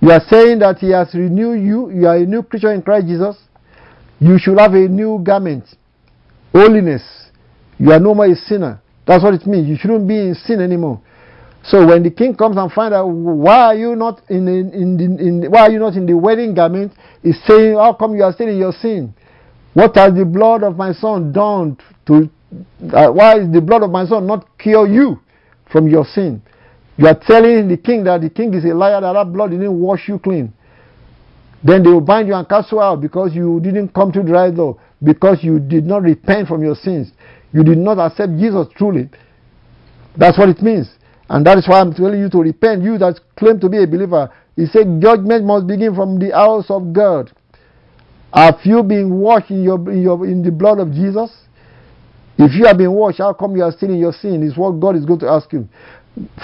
you 0.00 0.10
are 0.10 0.22
saying 0.28 0.60
that 0.60 0.78
He 0.78 0.90
has 0.90 1.12
renewed 1.12 1.60
you, 1.60 1.90
you 1.90 2.06
are 2.06 2.16
a 2.16 2.24
new 2.24 2.42
creature 2.42 2.72
in 2.72 2.80
Christ 2.82 3.06
Jesus, 3.06 3.36
you 4.18 4.38
should 4.38 4.58
have 4.58 4.72
a 4.72 4.88
new 4.88 5.20
garment. 5.22 5.64
Holiness. 6.52 7.02
You 7.78 7.92
are 7.92 8.00
no 8.00 8.14
more 8.14 8.26
a 8.26 8.34
sinner. 8.34 8.80
That's 9.10 9.24
what 9.24 9.34
it 9.34 9.44
means. 9.44 9.68
You 9.68 9.76
shouldn't 9.76 10.06
be 10.06 10.14
in 10.14 10.36
sin 10.36 10.60
anymore. 10.60 11.02
So 11.64 11.84
when 11.84 12.04
the 12.04 12.12
king 12.12 12.36
comes 12.36 12.56
and 12.56 12.70
finds 12.70 12.94
out 12.94 13.06
why 13.06 13.64
are 13.64 13.74
you 13.74 13.96
not 13.96 14.22
in, 14.30 14.46
in, 14.46 15.00
in, 15.00 15.50
why 15.50 15.62
are 15.62 15.70
you 15.72 15.80
not 15.80 15.94
in 15.94 16.06
the 16.06 16.16
wedding 16.16 16.54
garment, 16.54 16.92
he's 17.20 17.42
saying, 17.44 17.74
How 17.74 17.92
come 17.92 18.14
you 18.14 18.22
are 18.22 18.32
still 18.32 18.46
in 18.46 18.56
your 18.56 18.72
sin? 18.72 19.12
What 19.74 19.96
has 19.96 20.14
the 20.14 20.24
blood 20.24 20.62
of 20.62 20.76
my 20.76 20.92
son 20.92 21.32
done 21.32 21.76
to 22.06 22.30
uh, 22.94 23.10
why 23.10 23.40
is 23.40 23.52
the 23.52 23.60
blood 23.60 23.82
of 23.82 23.90
my 23.90 24.06
son 24.06 24.28
not 24.28 24.46
cure 24.58 24.86
you 24.86 25.18
from 25.72 25.88
your 25.88 26.04
sin? 26.04 26.40
You 26.96 27.08
are 27.08 27.18
telling 27.18 27.66
the 27.66 27.78
king 27.78 28.04
that 28.04 28.20
the 28.20 28.30
king 28.30 28.54
is 28.54 28.64
a 28.64 28.74
liar, 28.74 29.00
that 29.00 29.12
that 29.12 29.32
blood 29.32 29.50
didn't 29.50 29.76
wash 29.80 30.06
you 30.06 30.20
clean. 30.20 30.52
Then 31.64 31.82
they 31.82 31.90
will 31.90 32.00
bind 32.00 32.28
you 32.28 32.34
and 32.34 32.48
cast 32.48 32.70
you 32.70 32.80
out 32.80 33.00
because 33.00 33.34
you 33.34 33.58
didn't 33.58 33.92
come 33.92 34.12
to 34.12 34.22
the 34.22 34.32
right 34.32 34.54
door, 34.54 34.80
because 35.02 35.42
you 35.42 35.58
did 35.58 35.84
not 35.84 36.02
repent 36.02 36.46
from 36.46 36.62
your 36.62 36.76
sins. 36.76 37.10
You 37.52 37.64
did 37.64 37.78
not 37.78 37.98
accept 37.98 38.36
Jesus 38.38 38.66
truly. 38.76 39.10
That's 40.16 40.38
what 40.38 40.48
it 40.48 40.62
means. 40.62 40.90
And 41.28 41.46
that 41.46 41.58
is 41.58 41.68
why 41.68 41.80
I'm 41.80 41.94
telling 41.94 42.20
you 42.20 42.28
to 42.30 42.38
repent. 42.38 42.82
You 42.82 42.98
that 42.98 43.20
claim 43.36 43.60
to 43.60 43.68
be 43.68 43.82
a 43.82 43.86
believer. 43.86 44.30
He 44.56 44.66
said 44.66 45.00
judgment 45.00 45.44
must 45.44 45.66
begin 45.66 45.94
from 45.94 46.18
the 46.18 46.32
house 46.32 46.66
of 46.70 46.92
God. 46.92 47.32
Have 48.32 48.58
you 48.64 48.82
been 48.82 49.18
washed 49.18 49.50
in, 49.50 49.62
your, 49.62 49.90
in, 49.90 50.02
your, 50.02 50.24
in 50.26 50.42
the 50.42 50.50
blood 50.50 50.78
of 50.78 50.92
Jesus? 50.92 51.30
If 52.38 52.54
you 52.54 52.66
have 52.66 52.78
been 52.78 52.92
washed, 52.92 53.18
how 53.18 53.32
come 53.32 53.56
you 53.56 53.62
are 53.62 53.72
still 53.72 53.90
in 53.90 53.98
your 53.98 54.12
sin? 54.12 54.42
Is 54.42 54.56
what 54.56 54.80
God 54.80 54.96
is 54.96 55.04
going 55.04 55.20
to 55.20 55.28
ask 55.28 55.52
you. 55.52 55.68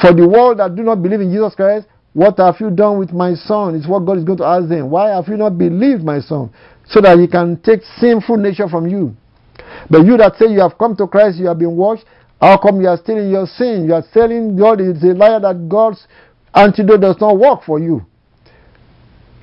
For 0.01 0.13
the 0.13 0.27
world 0.27 0.59
that 0.59 0.75
do 0.75 0.83
not 0.83 1.03
believe 1.03 1.21
in 1.21 1.33
Jesus 1.33 1.55
Christ, 1.55 1.87
what 2.13 2.39
have 2.39 2.57
you 2.61 2.71
done 2.71 2.99
with 2.99 3.13
my 3.13 3.35
son? 3.35 3.75
Is 3.75 3.87
what 3.87 4.01
God 4.01 4.19
is 4.19 4.25
going 4.25 4.39
to 4.39 4.45
ask 4.45 4.69
them. 4.69 4.91
Why 4.91 5.11
have 5.11 5.29
you 5.29 5.37
not 5.37 5.59
believed 5.59 6.03
my 6.03 6.21
son? 6.21 6.53
So 6.89 7.01
that 7.01 7.19
he 7.19 7.27
can 7.27 7.61
take 7.61 7.81
sinful 7.99 8.37
nature 8.37 8.69
from 8.69 8.87
you. 8.87 9.17
But 9.91 10.05
you 10.05 10.17
that 10.17 10.37
say 10.39 10.47
you 10.47 10.61
have 10.61 10.79
come 10.79 10.97
to 10.97 11.07
Christ, 11.07 11.39
you 11.39 11.47
have 11.47 11.59
been 11.59 11.77
washed, 11.77 12.05
how 12.41 12.59
come 12.59 12.81
you 12.81 12.89
are 12.89 12.99
still 12.99 13.19
in 13.19 13.31
your 13.31 13.47
sin? 13.47 13.87
You 13.87 13.95
are 13.95 14.05
telling 14.13 14.57
God 14.57 14.81
is 14.81 15.03
a 15.03 15.15
liar 15.15 15.41
that 15.41 15.69
God's 15.69 16.07
antidote 16.55 17.01
does 17.01 17.17
not 17.21 17.39
work 17.39 17.63
for 17.65 17.79
you. 17.79 18.05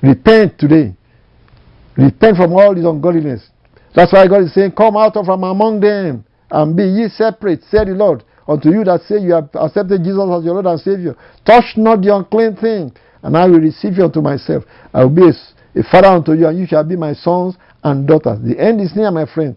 Repent 0.02 0.58
today. 0.58 0.94
Repent 1.96 2.36
from 2.36 2.52
all 2.52 2.74
this 2.74 2.84
ungodliness. 2.84 3.48
That's 3.94 4.12
why 4.12 4.26
God 4.28 4.42
is 4.42 4.54
saying, 4.54 4.72
Come 4.72 4.96
out 4.96 5.14
from 5.14 5.42
among 5.42 5.80
them 5.80 6.24
and 6.50 6.76
be 6.76 6.84
ye 6.84 7.08
separate, 7.08 7.62
said 7.70 7.88
the 7.88 7.92
Lord, 7.92 8.22
unto 8.46 8.70
you 8.70 8.84
that 8.84 9.02
say 9.08 9.18
you 9.18 9.32
have 9.32 9.48
accepted 9.54 10.04
Jesus 10.04 10.28
as 10.30 10.44
your 10.44 10.54
Lord 10.54 10.66
and 10.66 10.80
Savior. 10.80 11.16
Touch 11.44 11.76
not 11.76 12.02
the 12.02 12.14
unclean 12.14 12.56
thing, 12.56 12.92
and 13.22 13.36
I 13.36 13.46
will 13.46 13.60
receive 13.60 13.96
you 13.96 14.04
unto 14.04 14.20
myself. 14.20 14.64
I 14.92 15.04
will 15.04 15.14
be 15.14 15.22
a, 15.22 15.80
a 15.80 15.82
father 15.90 16.08
unto 16.08 16.32
you, 16.32 16.46
and 16.46 16.58
you 16.58 16.66
shall 16.66 16.84
be 16.84 16.96
my 16.96 17.14
sons 17.14 17.56
and 17.82 18.06
daughters. 18.06 18.38
The 18.44 18.58
end 18.58 18.80
is 18.80 18.94
near, 18.94 19.10
my 19.10 19.26
friend. 19.26 19.56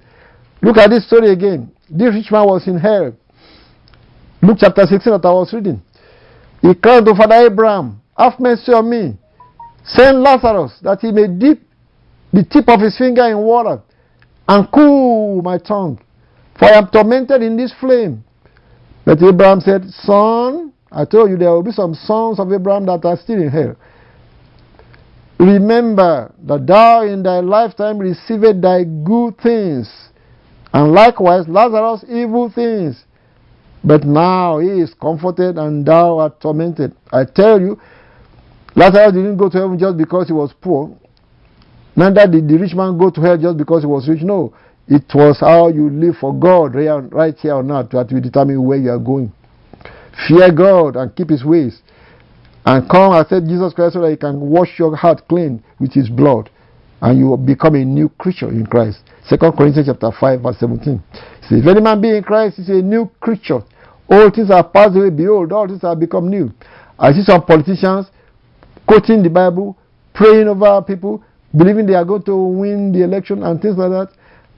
Look 0.62 0.78
at 0.78 0.90
this 0.90 1.06
story 1.06 1.32
again. 1.32 1.72
This 1.90 2.14
rich 2.14 2.32
man 2.32 2.46
was 2.46 2.68
in 2.68 2.78
hell. 2.78 3.16
Luke 4.42 4.58
chapter 4.60 4.86
16 4.86 5.14
that 5.14 5.26
I 5.26 5.32
was 5.32 5.54
reading. 5.54 5.82
He 6.62 6.74
cried 6.76 7.06
to 7.06 7.16
Father 7.16 7.46
Abraham, 7.46 8.02
Have 8.18 8.40
mercy 8.40 8.72
on 8.74 8.90
me. 8.90 9.18
Send 9.86 10.22
Lazarus 10.22 10.80
that 10.82 11.00
he 11.02 11.12
may 11.12 11.28
dip 11.28 11.62
the 12.34 12.44
tip 12.44 12.68
of 12.68 12.82
his 12.82 12.98
finger 12.98 13.26
in 13.26 13.38
water 13.38 13.82
and 14.48 14.68
cool 14.72 15.42
my 15.42 15.58
tongue, 15.58 16.00
for 16.58 16.66
I 16.66 16.78
am 16.78 16.88
tormented 16.90 17.42
in 17.42 17.56
this 17.56 17.74
flame. 17.80 18.24
But 19.06 19.24
Abraham 19.24 19.62
said, 19.62 19.86
Son, 19.90 20.74
I 20.92 21.06
told 21.06 21.30
you 21.30 21.38
there 21.38 21.52
will 21.52 21.64
be 21.64 21.72
some 21.72 21.94
sons 21.94 22.40
of 22.40 22.52
Abraham 22.52 22.86
that 22.88 23.06
are 23.06 23.18
still 23.18 23.42
in 23.42 23.50
hell. 23.50 23.76
Remember 25.40 26.34
that 26.44 26.66
thou 26.66 27.04
in 27.04 27.24
thy 27.24 27.40
lifetime 27.40 28.00
received 28.00 28.62
thy 28.62 28.84
good 28.84 29.38
things, 29.38 29.90
and 30.74 30.92
likewise 30.92 31.48
Lazarus 31.48 32.04
evil 32.10 32.52
things. 32.54 33.04
But 33.84 34.04
now 34.04 34.60
he 34.60 34.82
is 34.82 34.94
comforted 34.94 35.58
and 35.58 35.86
thou 35.86 36.20
art 36.20 36.42
tormented. 36.42 36.94
I 37.12 37.24
tell 37.26 37.60
you, 37.60 37.80
Lazarus 38.76 39.14
didn't 39.14 39.38
go 39.38 39.50
to 39.50 39.58
heaven 39.58 39.80
just 39.80 39.98
because 39.98 40.28
he 40.28 40.34
was 40.34 40.54
poor. 40.60 40.98
Neither 41.96 42.28
did 42.28 42.48
the 42.48 42.58
rich 42.58 42.76
man 42.76 42.98
go 42.98 43.10
to 43.10 43.22
hell 43.22 43.38
just 43.38 43.58
because 43.58 43.84
he 43.84 43.88
was 43.88 44.08
rich. 44.08 44.22
No, 44.22 44.54
it 44.88 45.04
was 45.14 45.40
how 45.40 45.70
you 45.70 45.90
live 45.90 46.16
for 46.20 46.34
God 46.34 46.76
right 47.14 47.36
here 47.38 47.56
on 47.56 47.72
earth 47.72 47.90
that 47.92 48.12
will 48.12 48.22
determine 48.22 48.64
where 48.64 48.78
you 48.78 48.92
are 48.92 49.00
going. 49.00 49.32
Fear 50.28 50.52
God 50.52 50.96
and 50.96 51.16
keep 51.16 51.30
His 51.30 51.44
ways. 51.44 51.82
And 52.66 52.90
come 52.90 53.14
accept 53.14 53.48
Jesus 53.48 53.74
Christ 53.74 53.94
so 53.94 54.02
that 54.02 54.12
He 54.12 54.18
can 54.18 54.40
wash 54.40 54.78
your 54.78 54.96
heart 54.96 55.28
clean 55.28 55.64
with 55.80 55.94
His 55.94 56.10
blood. 56.10 56.50
And 57.01 57.20
you 57.20 57.27
will 57.27 57.38
become 57.38 57.75
a 57.75 57.86
new 57.86 58.10
creature 58.10 58.50
in 58.50 58.66
Christ. 58.66 59.00
2 59.30 59.38
Corinthians 59.38 59.88
chapter 59.88 60.10
5, 60.12 60.42
verse 60.42 60.58
17. 60.60 61.04
Says, 61.42 61.60
if 61.60 61.68
any 61.68 61.82
man 61.82 62.01
be 62.01 62.16
in 62.16 62.24
Christ, 62.24 62.60
is 62.60 62.70
a 62.70 62.82
new 62.82 63.10
creature. 63.20 63.62
All 64.10 64.32
things 64.32 64.50
are 64.50 64.63
passed 64.68 64.96
away. 64.96 65.10
Behold, 65.10 65.51
all 65.51 65.68
things 65.68 65.82
have 65.82 66.00
become 66.00 66.30
new. 66.30 66.51
I 66.98 67.12
see 67.13 67.24
some 67.24 67.44
politicians 67.46 68.08
quoting 68.88 69.22
the 69.22 69.30
Bible, 69.30 69.77
praying 70.13 70.48
over 70.48 70.82
people, 70.82 71.24
believing 71.56 71.86
they 71.86 71.94
are 71.94 72.06
going 72.06 72.24
to 72.24 72.36
win 72.36 72.92
the 72.92 73.04
election 73.04 73.44
and 73.44 73.62
things 73.62 73.77
like 73.77 73.92
that. 73.92 74.10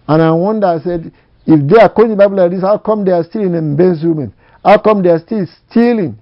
And 0.07 0.21
I 0.21 0.31
wonder, 0.31 0.67
I 0.67 0.79
said, 0.79 1.11
if 1.45 1.67
they 1.69 1.81
are 1.81 1.89
quoting 1.89 2.11
the 2.11 2.17
Bible 2.17 2.37
like 2.37 2.51
this, 2.51 2.61
how 2.61 2.77
come 2.77 3.03
they 3.03 3.11
are 3.11 3.23
still 3.23 3.41
in 3.41 3.55
embezzlement? 3.55 4.33
How 4.63 4.77
come 4.77 5.01
they 5.01 5.09
are 5.09 5.19
still 5.19 5.45
stealing 5.69 6.17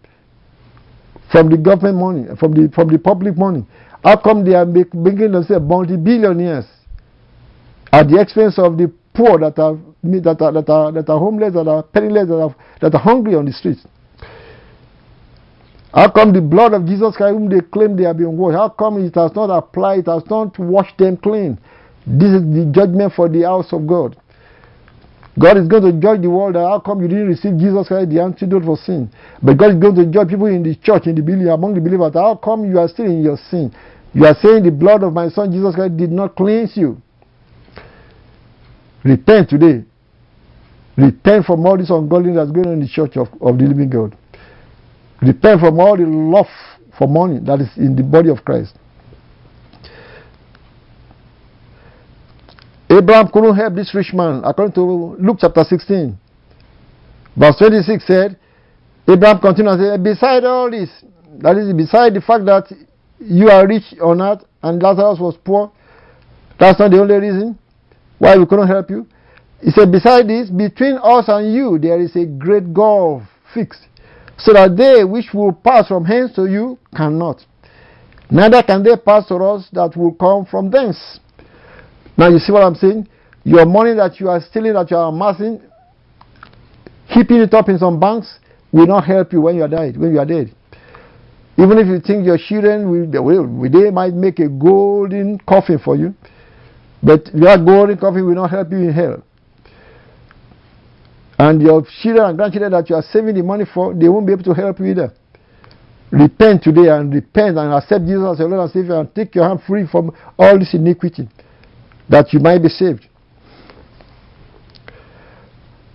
from 1.32 1.50
the 1.50 1.58
government 1.58 1.98
money, 1.98 2.26
from 2.40 2.54
the 2.54 2.72
from 2.74 2.88
the 2.88 3.00
public 3.00 3.38
money? 3.38 3.66
How 4.08 4.16
come 4.16 4.46
they 4.46 4.54
are 4.56 4.66
making 4.66 5.34
themselves 5.34 5.68
multi-billionaires 5.68 6.64
at 7.92 8.08
the 8.08 8.22
expense 8.22 8.58
of 8.58 8.78
the 8.78 8.90
poor 9.14 9.38
that 9.40 9.60
are 9.60 9.76
that 10.02 10.42
are 10.42 10.54
that 10.54 10.70
are, 10.70 10.92
that 10.94 11.10
are 11.10 11.20
homeless, 11.20 11.54
that 11.56 11.68
are 11.68 11.84
penniless, 11.84 12.30
that 12.30 12.40
are, 12.40 12.56
that 12.80 12.96
are 12.96 13.02
hungry 13.02 13.36
on 13.36 13.44
the 13.44 13.52
streets? 13.52 13.86
How 15.94 16.10
come 16.10 16.32
the 16.32 16.40
blood 16.40 16.72
of 16.72 16.86
Jesus 16.86 17.18
Christ, 17.18 17.34
whom 17.34 17.50
they 17.50 17.60
claim 17.60 17.98
they 17.98 18.06
have 18.06 18.16
been 18.16 18.38
washed, 18.38 18.56
how 18.56 18.70
come 18.70 19.04
it 19.04 19.14
has 19.16 19.36
not 19.36 19.50
applied, 19.50 20.00
it 20.00 20.08
has 20.08 20.24
not 20.30 20.58
washed 20.58 20.98
them 20.98 21.18
clean? 21.18 21.60
This 22.06 22.32
is 22.32 22.44
the 22.44 22.72
judgment 22.74 23.12
for 23.14 23.28
the 23.28 23.42
house 23.42 23.74
of 23.74 23.86
God. 23.86 24.16
God 25.38 25.58
is 25.58 25.68
going 25.68 25.84
to 25.84 25.92
judge 26.00 26.22
the 26.22 26.30
world. 26.30 26.56
How 26.56 26.80
come 26.80 27.02
you 27.02 27.10
didn't 27.10 27.28
receive 27.28 27.60
Jesus 27.60 27.90
Christ, 27.90 28.10
the 28.10 28.22
antidote 28.22 28.64
for 28.64 28.78
sin? 28.78 29.12
But 29.44 29.58
God 29.58 29.76
is 29.76 29.80
going 29.82 29.96
to 29.96 30.06
judge 30.06 30.30
people 30.30 30.48
in 30.48 30.64
the 30.64 30.76
church, 30.76 31.08
in 31.08 31.16
the 31.16 31.22
believer, 31.22 31.52
among 31.52 31.76
the 31.76 31.82
believers. 31.82 32.14
How 32.14 32.36
come 32.36 32.66
you 32.66 32.80
are 32.80 32.88
still 32.88 33.06
in 33.06 33.22
your 33.22 33.38
sin? 33.52 33.76
You 34.14 34.26
are 34.26 34.36
saying 34.42 34.64
the 34.64 34.72
blood 34.72 35.04
of 35.04 35.14
my 35.14 35.30
son 35.30 35.52
Jesus 35.52 35.76
Christ 35.76 35.98
did 35.98 36.12
not 36.12 36.36
cleanse 36.36 36.76
you. 36.76 37.02
Repent 39.04 39.50
today. 39.50 39.86
Repent 40.98 41.46
from 41.46 41.66
all 41.66 41.78
this 41.78 41.90
ungodliness 41.90 42.38
that's 42.38 42.52
going 42.52 42.68
on 42.68 42.74
in 42.74 42.80
the 42.80 42.88
church 42.88 43.16
of, 43.18 43.28
of 43.42 43.58
the 43.58 43.66
living 43.66 43.90
God. 43.90 44.18
Repent 45.22 45.62
from 45.62 45.80
all 45.80 45.96
the 45.96 46.06
love 46.06 46.48
for 46.98 47.08
money 47.08 47.40
that 47.46 47.62
is 47.62 47.70
in 47.78 47.96
the 47.96 48.04
body 48.04 48.30
of 48.30 48.44
Christ. 48.44 48.76
Abraham 52.90 53.28
couldn't 53.28 53.56
help 53.56 53.76
this 53.76 53.94
rich 53.94 54.14
man, 54.14 54.42
according 54.44 54.74
to 54.74 55.16
Luke 55.20 55.38
chapter 55.40 55.64
16. 55.64 56.18
Verse 57.36 57.56
26 57.58 58.08
said, 58.08 58.40
Abraham 59.08 59.40
continued 59.40 59.74
and 59.74 59.82
said, 59.82 60.04
Beside 60.04 60.44
all 60.46 60.72
this, 60.72 60.90
that 61.40 61.58
is, 61.58 61.72
beside 61.74 62.14
the 62.14 62.22
fact 62.22 62.46
that 62.46 62.66
you 63.20 63.50
are 63.50 63.68
rich 63.68 63.84
on 64.02 64.22
earth 64.22 64.44
and 64.64 64.82
Lazarus 64.82 65.20
was 65.20 65.38
poor, 65.44 65.72
that's 66.60 66.80
not 66.80 66.92
the 66.92 67.00
only 67.00 67.16
reason 67.16 67.58
why 68.20 68.36
we 68.38 68.46
couldn't 68.46 68.68
help 68.68 68.90
you. 68.90 69.08
He 69.62 69.72
said, 69.72 69.92
Beside 69.92 70.28
this, 70.28 70.50
between 70.50 70.98
us 71.02 71.26
and 71.28 71.54
you, 71.54 71.80
there 71.80 72.00
is 72.00 72.16
a 72.16 72.26
great 72.26 72.74
gulf 72.74 73.24
fixed, 73.54 73.88
so 74.38 74.54
that 74.54 74.78
they 74.78 75.04
which 75.04 75.34
will 75.34 75.54
pass 75.54 75.88
from 75.88 76.06
hence 76.06 76.34
to 76.36 76.46
you 76.46 76.78
cannot. 76.96 77.44
Neither 78.30 78.62
can 78.64 78.84
they 78.84 78.96
pass 78.98 79.28
to 79.28 79.36
us 79.36 79.68
that 79.74 79.96
will 79.96 80.14
come 80.14 80.46
from 80.46 80.70
thence. 80.70 81.20
Now 82.18 82.30
you 82.30 82.40
see 82.40 82.52
what 82.52 82.64
I'm 82.64 82.76
saying? 82.76 83.08
Your 83.44 83.66
money 83.66 83.94
that 83.94 84.20
you 84.20 84.30
are 84.30 84.42
stealing, 84.42 84.74
that 84.74 84.92
you 84.92 84.98
are 84.98 85.10
amassing, 85.10 85.62
keeping 87.14 87.38
it 87.38 87.54
up 87.54 87.70
in 87.70 87.78
some 87.78 88.00
banks 88.00 88.40
will 88.72 88.88
not 88.88 89.06
help 89.06 89.32
you 89.32 89.42
when 89.42 89.56
you 89.56 89.64
are 89.64 89.70
dead. 89.70 89.98
When 89.98 90.12
you 90.12 90.20
are 90.20 90.26
dead, 90.26 90.54
even 91.58 91.80
if 91.80 91.88
you 91.88 92.00
think 92.00 92.26
your 92.26 92.38
children 92.38 92.90
will, 92.90 93.70
they 93.70 93.90
might 93.90 94.14
make 94.14 94.40
a 94.40 94.48
golden 94.48 95.40
coffin 95.40 95.80
for 95.80 95.96
you, 95.96 96.14
but 97.02 97.26
that 97.34 97.66
golden 97.66 97.98
coffin 97.98 98.26
will 98.26 98.36
not 98.36 98.52
help 98.52 98.72
you 98.72 98.78
in 98.78 98.94
hell. 98.94 99.24
And 101.40 101.62
your 101.62 101.84
children 102.02 102.30
and 102.30 102.38
grandchildren 102.38 102.72
that 102.72 102.90
you 102.90 102.96
are 102.96 103.04
saving 103.04 103.36
the 103.36 103.44
money 103.44 103.66
for, 103.72 103.94
they 103.94 104.08
won't 104.08 104.28
be 104.28 104.34
able 104.34 104.44
to 104.44 104.54
help 104.54 104.80
you 104.80 104.86
either. 104.86 105.14
Repent 106.12 106.64
today 106.64 106.90
and 106.90 107.14
repent 107.14 107.58
and 107.58 107.74
accept 107.74 108.06
Jesus 108.06 108.34
as 108.34 108.40
your 108.40 108.50
Lord 108.50 108.62
and 108.62 108.72
Savior 108.72 109.00
and 109.00 109.14
take 109.14 109.36
your 109.36 109.48
hand 109.48 109.60
free 109.68 109.86
from 109.92 110.12
all 110.38 110.58
this 110.58 110.74
iniquity 110.74 111.28
that 112.10 112.32
you 112.34 112.40
might 112.40 112.60
be 112.60 112.70
saved. 112.70 113.08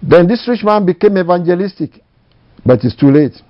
Then 0.02 0.26
this 0.26 0.46
rich 0.48 0.64
man 0.64 0.84
became 0.84 1.16
evangelistic, 1.16 2.02
but 2.66 2.84
it's 2.84 2.96
too 2.96 3.10
late. 3.10 3.40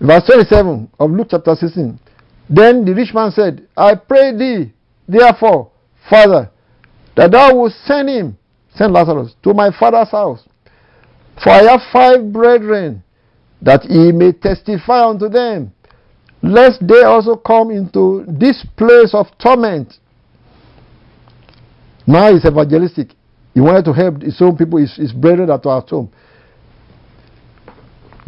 Verse 0.00 0.24
27 0.24 0.90
of 0.98 1.10
Luke 1.10 1.28
chapter 1.30 1.54
16. 1.54 2.00
Then 2.48 2.84
the 2.84 2.94
rich 2.94 3.12
man 3.12 3.30
said, 3.30 3.68
I 3.76 3.94
pray 3.94 4.34
thee, 4.36 4.72
therefore, 5.06 5.70
Father, 6.08 6.50
that 7.16 7.32
thou 7.32 7.54
wilt 7.54 7.74
send 7.84 8.08
him, 8.08 8.38
send 8.74 8.92
Lazarus, 8.92 9.34
to 9.42 9.52
my 9.52 9.70
father's 9.78 10.10
house. 10.10 10.42
For 11.42 11.50
I 11.50 11.62
have 11.70 11.80
five 11.92 12.32
brethren, 12.32 13.02
that 13.62 13.82
he 13.82 14.10
may 14.10 14.32
testify 14.32 15.06
unto 15.06 15.28
them, 15.28 15.72
lest 16.42 16.86
they 16.86 17.02
also 17.02 17.36
come 17.36 17.70
into 17.70 18.24
this 18.26 18.66
place 18.76 19.12
of 19.12 19.26
torment. 19.38 19.98
Now 22.06 22.32
he's 22.32 22.46
evangelistic. 22.46 23.14
He 23.52 23.60
wanted 23.60 23.84
to 23.84 23.92
help 23.92 24.22
his 24.22 24.40
own 24.40 24.56
people, 24.56 24.78
his, 24.78 24.96
his 24.96 25.12
brethren 25.12 25.48
that 25.48 25.66
are 25.66 25.78
at 25.82 25.88
home. 25.90 26.10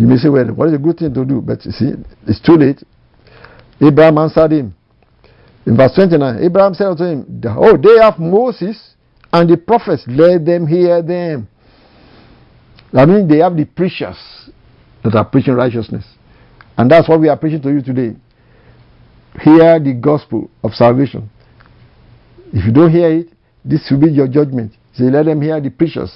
You 0.03 0.09
may 0.09 0.17
say, 0.17 0.29
well, 0.29 0.47
what 0.47 0.67
is 0.67 0.75
a 0.75 0.79
good 0.79 0.99
thing 0.99 1.15
to 1.15 1.25
do? 1.25 1.41
But 1.41 1.65
you 1.65 1.71
see, 1.71 1.93
it's 2.27 2.41
too 2.41 2.55
late. 2.55 2.83
Abraham 3.81 4.19
answered 4.19 4.51
him. 4.51 4.75
In 5.65 5.77
verse 5.77 5.95
29, 5.95 6.43
Abraham 6.43 6.75
said 6.75 6.88
unto 6.88 7.05
him, 7.05 7.41
Oh, 7.47 7.77
they 7.77 8.03
have 8.03 8.19
Moses 8.19 8.97
and 9.33 9.49
the 9.49 9.57
prophets, 9.57 10.03
let 10.09 10.45
them 10.45 10.67
hear 10.67 11.03
them. 11.03 11.47
I 12.93 13.07
mean, 13.07 13.29
they 13.29 13.38
have 13.38 13.57
the 13.57 13.65
preachers 13.65 14.19
that 15.05 15.15
are 15.15 15.25
preaching 15.25 15.55
righteousness. 15.55 16.05
And 16.77 16.91
that's 16.91 17.09
what 17.09 17.21
we 17.21 17.29
are 17.29 17.37
preaching 17.37 17.62
to 17.62 17.71
you 17.71 17.81
today. 17.81 18.17
Hear 19.41 19.79
the 19.79 19.93
gospel 19.93 20.51
of 20.65 20.73
salvation. 20.73 21.31
If 22.53 22.67
you 22.67 22.73
don't 22.73 22.91
hear 22.91 23.09
it, 23.09 23.29
this 23.65 23.87
will 23.88 24.01
be 24.01 24.11
your 24.11 24.27
judgment. 24.27 24.73
Say, 24.95 25.05
let 25.05 25.27
them 25.27 25.41
hear 25.41 25.61
the 25.61 25.71
preachers. 25.71 26.11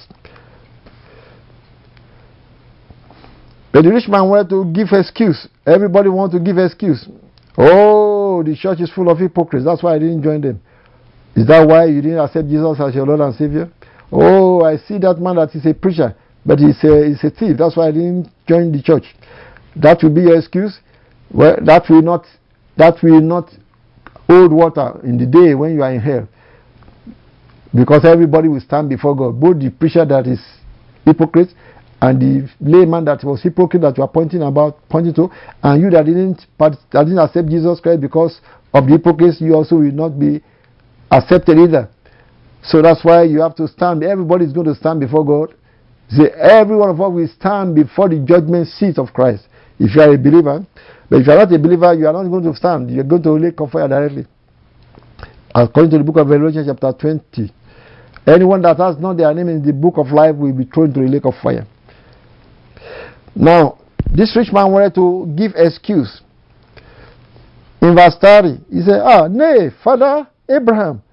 But 3.71 3.83
the 3.83 3.91
rich 3.91 4.07
man 4.07 4.27
wanted 4.29 4.49
to 4.49 4.65
give 4.71 4.87
excuse. 4.91 5.47
Everybody 5.65 6.09
wanted 6.09 6.39
to 6.39 6.43
give 6.43 6.57
excuse. 6.57 7.07
Oh, 7.57 8.43
the 8.43 8.55
church 8.55 8.79
is 8.81 8.91
full 8.91 9.09
of 9.09 9.19
hypocrites. 9.19 9.65
That's 9.65 9.83
why 9.83 9.95
I 9.95 9.99
didn't 9.99 10.23
join 10.23 10.41
them. 10.41 10.61
Is 11.35 11.45
that 11.47 11.67
why 11.67 11.85
you 11.85 12.01
didn't 12.01 12.19
accept 12.19 12.47
Jesus 12.47 12.79
as 12.79 12.95
your 12.95 13.05
Lord 13.05 13.19
and 13.19 13.35
Savior? 13.35 13.69
Oh, 14.11 14.63
I 14.63 14.77
see 14.77 14.97
that 14.99 15.19
man 15.19 15.35
that 15.35 15.53
is 15.53 15.65
a 15.65 15.73
preacher, 15.73 16.15
but 16.45 16.59
he's 16.59 16.81
a, 16.83 17.09
he's 17.09 17.23
a 17.23 17.29
thief. 17.29 17.57
That's 17.57 17.75
why 17.75 17.89
I 17.89 17.91
didn't 17.91 18.29
join 18.47 18.71
the 18.71 18.81
church. 18.81 19.03
That 19.75 20.01
will 20.01 20.13
be 20.13 20.21
your 20.21 20.37
excuse. 20.37 20.79
Well, 21.31 21.57
that 21.63 21.89
will 21.89 22.01
not 22.01 22.25
that 22.77 23.01
will 23.03 23.21
not 23.21 23.49
hold 24.27 24.51
water 24.51 24.99
in 25.03 25.17
the 25.17 25.25
day 25.25 25.55
when 25.55 25.73
you 25.73 25.83
are 25.83 25.91
in 25.91 25.99
hell. 25.99 26.27
Because 27.73 28.05
everybody 28.05 28.47
will 28.47 28.61
stand 28.61 28.89
before 28.89 29.15
God, 29.15 29.39
both 29.39 29.59
the 29.59 29.69
preacher 29.69 30.05
that 30.05 30.25
is 30.25 30.39
hypocrite 31.05 31.49
and 32.01 32.21
the 32.21 32.49
layman 32.59 33.05
that 33.05 33.23
was 33.23 33.41
hypocrite 33.41 33.81
that 33.81 33.97
you 33.97 34.03
are 34.03 34.09
pointing 34.09 34.43
about 34.43 34.77
pointing 34.89 35.13
to, 35.15 35.29
and 35.63 35.81
you 35.81 35.89
that 35.89 36.05
didn't 36.05 36.45
that 36.59 36.77
didn't 36.91 37.19
accept 37.19 37.49
Jesus 37.49 37.79
Christ 37.79 38.01
because 38.01 38.39
of 38.73 38.85
the 38.85 38.93
hypocrisy, 38.93 39.45
you 39.45 39.55
also 39.55 39.77
will 39.77 39.91
not 39.91 40.19
be 40.19 40.43
accepted 41.11 41.57
either. 41.57 41.89
So 42.63 42.81
that's 42.81 43.03
why 43.03 43.23
you 43.23 43.41
have 43.41 43.55
to 43.55 43.67
stand. 43.67 44.03
Everybody 44.03 44.45
is 44.45 44.53
going 44.53 44.67
to 44.67 44.75
stand 44.75 44.99
before 44.99 45.25
God. 45.25 45.55
See, 46.09 46.27
every 46.37 46.75
one 46.75 46.89
of 46.89 47.01
us 47.01 47.11
will 47.11 47.27
stand 47.27 47.75
before 47.75 48.09
the 48.09 48.19
judgment 48.19 48.67
seat 48.67 48.97
of 48.97 49.13
Christ. 49.13 49.47
If 49.79 49.95
you 49.95 50.01
are 50.01 50.13
a 50.13 50.17
believer, 50.17 50.65
but 51.09 51.21
if 51.21 51.27
you 51.27 51.33
are 51.33 51.45
not 51.45 51.53
a 51.53 51.59
believer, 51.59 51.93
you 51.93 52.07
are 52.07 52.13
not 52.13 52.27
going 52.29 52.43
to 52.43 52.55
stand. 52.55 52.91
You 52.91 53.01
are 53.01 53.03
going 53.03 53.23
to 53.23 53.31
lake 53.33 53.59
of 53.59 53.71
fire 53.71 53.87
directly. 53.87 54.25
According 55.53 55.91
to 55.91 55.97
the 55.97 56.03
book 56.03 56.17
of 56.17 56.27
Revelation, 56.27 56.65
chapter 56.67 56.93
20, 56.93 57.51
anyone 58.27 58.61
that 58.61 58.77
has 58.77 58.97
not 58.99 59.17
their 59.17 59.33
name 59.33 59.49
in 59.49 59.65
the 59.65 59.73
book 59.73 59.97
of 59.97 60.07
life 60.11 60.35
will 60.35 60.53
be 60.53 60.65
thrown 60.65 60.87
into 60.87 61.01
the 61.01 61.07
lake 61.07 61.25
of 61.25 61.33
fire. 61.41 61.65
Now, 63.37 63.77
this 64.11 64.35
rich 64.35 64.51
man 64.51 64.71
wanted 64.71 64.95
to 64.95 65.31
give 65.37 65.51
excuse. 65.55 66.21
In 67.81 67.95
verse 67.95 68.15
30, 68.19 68.59
he 68.71 68.81
said, 68.81 69.01
Ah, 69.03 69.27
nay, 69.27 69.69
Father 69.83 70.27
Abraham, 70.49 71.03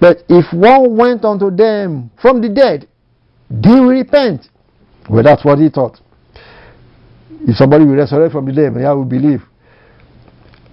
but 0.00 0.24
if 0.28 0.52
one 0.52 0.96
went 0.96 1.24
unto 1.24 1.50
them 1.54 2.10
from 2.20 2.40
the 2.40 2.48
dead, 2.48 2.88
they 3.48 3.70
will 3.70 3.90
repent. 3.90 4.48
Well, 5.08 5.22
that's 5.22 5.44
what 5.44 5.58
he 5.58 5.68
thought. 5.68 6.00
If 7.46 7.56
somebody 7.56 7.84
will 7.84 7.94
resurrect 7.94 8.32
from 8.32 8.46
the 8.46 8.52
dead, 8.52 8.76
I 8.84 8.92
will 8.92 9.04
believe. 9.04 9.42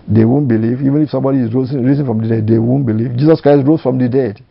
they 0.10 0.26
won't 0.26 0.48
believe. 0.48 0.82
Even 0.82 1.04
if 1.04 1.10
somebody 1.10 1.40
is 1.40 1.54
risen 1.54 2.06
from 2.06 2.22
the 2.22 2.28
dead, 2.28 2.48
they 2.48 2.58
won't 2.58 2.86
believe. 2.86 3.16
Jesus 3.16 3.40
Christ 3.42 3.68
rose 3.68 3.82
from 3.82 4.00
the 4.00 4.10
dead. 4.10 4.44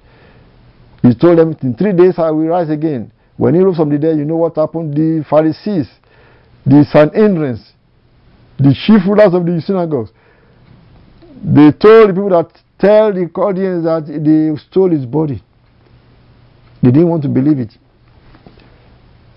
He 1.03 1.15
told 1.15 1.39
them, 1.39 1.57
In 1.63 1.75
three 1.75 1.93
days 1.93 2.15
I 2.19 2.31
will 2.31 2.47
rise 2.47 2.71
again. 2.71 3.11
When 3.37 3.55
he 3.55 3.61
rose 3.61 3.77
from 3.77 3.91
the 3.91 3.99
dead, 3.99 4.19
you 4.19 4.25
know 4.25 4.37
what 4.37 4.57
happened? 4.57 4.95
The 4.95 5.25
Pharisees, 5.29 5.89
the 6.69 6.85
Sanhedrin, 6.93 7.59
the 8.59 8.75
chief 8.87 9.07
rulers 9.07 9.35
of 9.35 9.47
the 9.47 9.61
synagogues, 9.65 10.11
they 11.43 11.71
told 11.73 12.11
the 12.11 12.15
people 12.15 12.31
that 12.31 12.51
tell 12.79 13.13
the 13.13 13.31
audience 13.35 13.85
that 13.85 14.07
they 14.07 14.55
stole 14.71 14.91
his 14.91 15.07
body. 15.07 15.43
They 16.83 16.91
didn't 16.91 17.09
want 17.09 17.23
to 17.23 17.29
believe 17.29 17.59
it. 17.59 17.73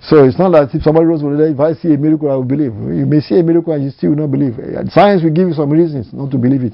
So 0.01 0.25
it's 0.25 0.37
not 0.37 0.51
that 0.51 0.73
if 0.73 0.81
somebody 0.81 1.05
rose 1.05 1.21
from 1.21 1.39
if 1.39 1.59
I 1.59 1.73
see 1.73 1.93
a 1.93 1.97
miracle, 1.97 2.29
I 2.29 2.35
will 2.35 2.43
believe. 2.43 2.73
You 2.73 3.05
may 3.05 3.19
see 3.19 3.39
a 3.39 3.43
miracle 3.43 3.73
and 3.73 3.83
you 3.83 3.91
still 3.91 4.11
will 4.11 4.27
not 4.27 4.31
believe. 4.31 4.57
Science 4.89 5.23
will 5.23 5.33
give 5.33 5.47
you 5.47 5.53
some 5.53 5.69
reasons 5.69 6.11
not 6.11 6.31
to 6.31 6.37
believe 6.37 6.63
it. 6.63 6.73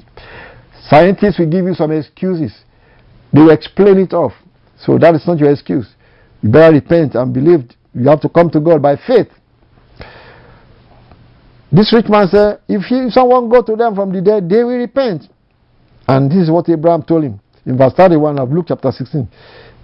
Scientists 0.88 1.38
will 1.38 1.50
give 1.50 1.66
you 1.66 1.74
some 1.74 1.92
excuses. 1.92 2.56
They 3.32 3.40
will 3.40 3.50
explain 3.50 3.98
it 3.98 4.14
off. 4.14 4.32
So 4.78 4.96
that 4.96 5.14
is 5.14 5.26
not 5.26 5.38
your 5.38 5.50
excuse. 5.52 5.86
You 6.40 6.50
better 6.50 6.72
repent 6.72 7.14
and 7.14 7.32
believe. 7.34 7.68
You 7.94 8.08
have 8.08 8.22
to 8.22 8.28
come 8.28 8.48
to 8.50 8.60
God 8.60 8.80
by 8.80 8.96
faith. 8.96 9.28
This 11.70 11.92
rich 11.92 12.08
man 12.08 12.28
said, 12.28 12.60
if, 12.68 12.82
he, 12.84 12.96
if 12.96 13.12
someone 13.12 13.48
go 13.48 13.62
to 13.62 13.76
them 13.76 13.94
from 13.94 14.12
the 14.12 14.22
dead, 14.22 14.48
they 14.48 14.64
will 14.64 14.78
repent. 14.78 15.24
And 16.06 16.30
this 16.30 16.44
is 16.44 16.50
what 16.50 16.68
Abraham 16.68 17.02
told 17.02 17.24
him. 17.24 17.40
In 17.66 17.76
verse 17.76 17.92
31 17.92 18.38
of 18.38 18.50
Luke 18.50 18.66
chapter 18.68 18.90
16, 18.90 19.28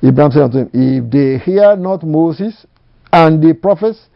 Abraham 0.02 0.32
said 0.32 0.42
unto 0.42 0.58
him, 0.58 0.70
If 0.72 1.10
they 1.10 1.44
hear 1.44 1.76
not 1.76 2.02
Moses 2.02 2.64
and 3.12 3.42
the 3.42 3.52
prophets, 3.52 4.06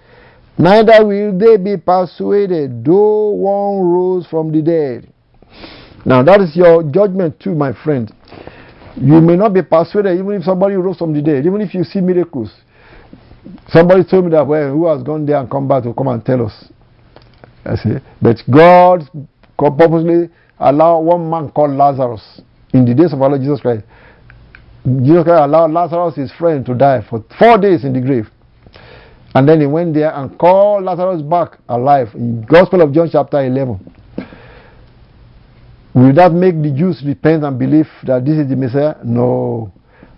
neither 0.57 1.05
will 1.05 1.39
they 1.39 1.59
be 1.59 1.77
persuaded, 1.77 2.85
though 2.85 3.31
one 3.31 3.87
rose 3.87 4.27
from 4.27 4.51
the 4.51 4.63
dead. 4.63 5.13
Now 6.07 6.23
that 6.23 6.41
is 6.41 6.57
your 6.57 6.83
judgment 6.83 7.39
too, 7.39 7.55
my 7.55 7.73
friend. 7.85 8.11
You 8.97 9.21
may 9.21 9.37
not 9.37 9.53
be 9.53 9.61
persuaded 9.63 10.19
even 10.19 10.33
if 10.33 10.45
somebody 10.45 10.77
rose 10.77 10.97
from 10.97 11.13
the 11.13 11.21
dead, 11.21 11.45
even 11.45 11.61
if 11.61 11.75
you 11.75 11.85
see 11.85 12.01
miracles. 12.01 12.51
Somebody 13.69 14.05
told 14.05 14.25
me 14.25 14.31
that, 14.31 14.47
well, 14.47 14.73
who 14.73 14.87
has 14.87 15.03
gone 15.03 15.27
there 15.27 15.37
and 15.37 15.51
come 15.51 15.69
back 15.69 15.83
to 15.83 15.93
come 15.93 16.09
and 16.09 16.25
tell 16.25 16.47
us? 16.47 16.65
I 17.69 17.77
say, 17.77 18.01
but 18.23 18.39
God 18.51 19.09
purposely 19.59 20.31
allowed 20.59 21.01
one 21.01 21.29
man 21.29 21.51
called 21.51 21.73
Lazarus 21.73 22.41
in 22.73 22.85
the 22.85 22.95
days 22.95 23.13
of 23.13 23.21
our 23.21 23.29
Lord 23.29 23.43
Jesus 23.43 23.61
Christ. 23.61 23.85
Jesus 24.85 25.25
Christ 25.25 25.43
allowed 25.43 25.73
Lazarus, 25.73 26.17
his 26.17 26.33
friend, 26.33 26.65
to 26.67 26.75
die 26.75 27.05
for 27.09 27.25
four 27.39 27.59
days 27.59 27.85
in 27.85 27.93
the 27.93 28.01
grave. 28.01 28.29
And 29.35 29.49
then 29.49 29.61
he 29.61 29.67
went 29.67 29.95
there 29.95 30.15
and 30.15 30.39
called 30.39 30.85
Lazarus 30.85 31.23
back 31.23 31.59
alive 31.69 32.09
in 32.15 32.43
Gospel 32.43 32.81
of 32.81 32.93
John 32.93 33.09
chapter 33.13 33.45
11. 33.45 33.95
Will 35.95 36.15
that 36.15 36.33
make 36.33 36.61
the 36.63 36.71
Jews 36.71 37.03
repent 37.05 37.45
and 37.45 37.59
believe 37.59 37.89
that 38.05 38.25
this 38.25 38.39
is 38.39 38.49
the 38.49 38.57
Messiah? 38.57 38.95
No. 39.05 39.73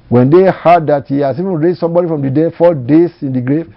When 0.09 0.31
they 0.31 0.51
heard 0.51 0.87
that 0.89 1.07
he 1.07 1.21
has 1.21 1.39
even 1.39 1.55
raised 1.55 1.81
somebody 1.81 2.07
from 2.07 2.23
the 2.23 2.31
dead 2.31 2.55
four 2.57 2.75
days 2.75 3.11
in 3.23 3.33
the 3.33 3.41
grave, 3.41 3.73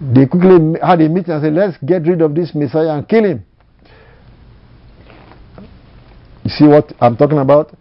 they 0.00 0.26
quickly 0.26 0.78
had 0.82 1.00
a 1.00 1.08
meeting 1.08 1.34
and 1.34 1.42
said, 1.42 1.52
Let's 1.52 1.76
get 1.84 2.06
rid 2.06 2.22
of 2.22 2.34
this 2.34 2.54
Messiah 2.54 2.96
and 2.96 3.06
kill 3.06 3.24
him. 3.24 3.44
You 6.44 6.50
see 6.50 6.66
what 6.66 6.92
I'm 7.00 7.16
talking 7.16 7.38
about? 7.38 7.76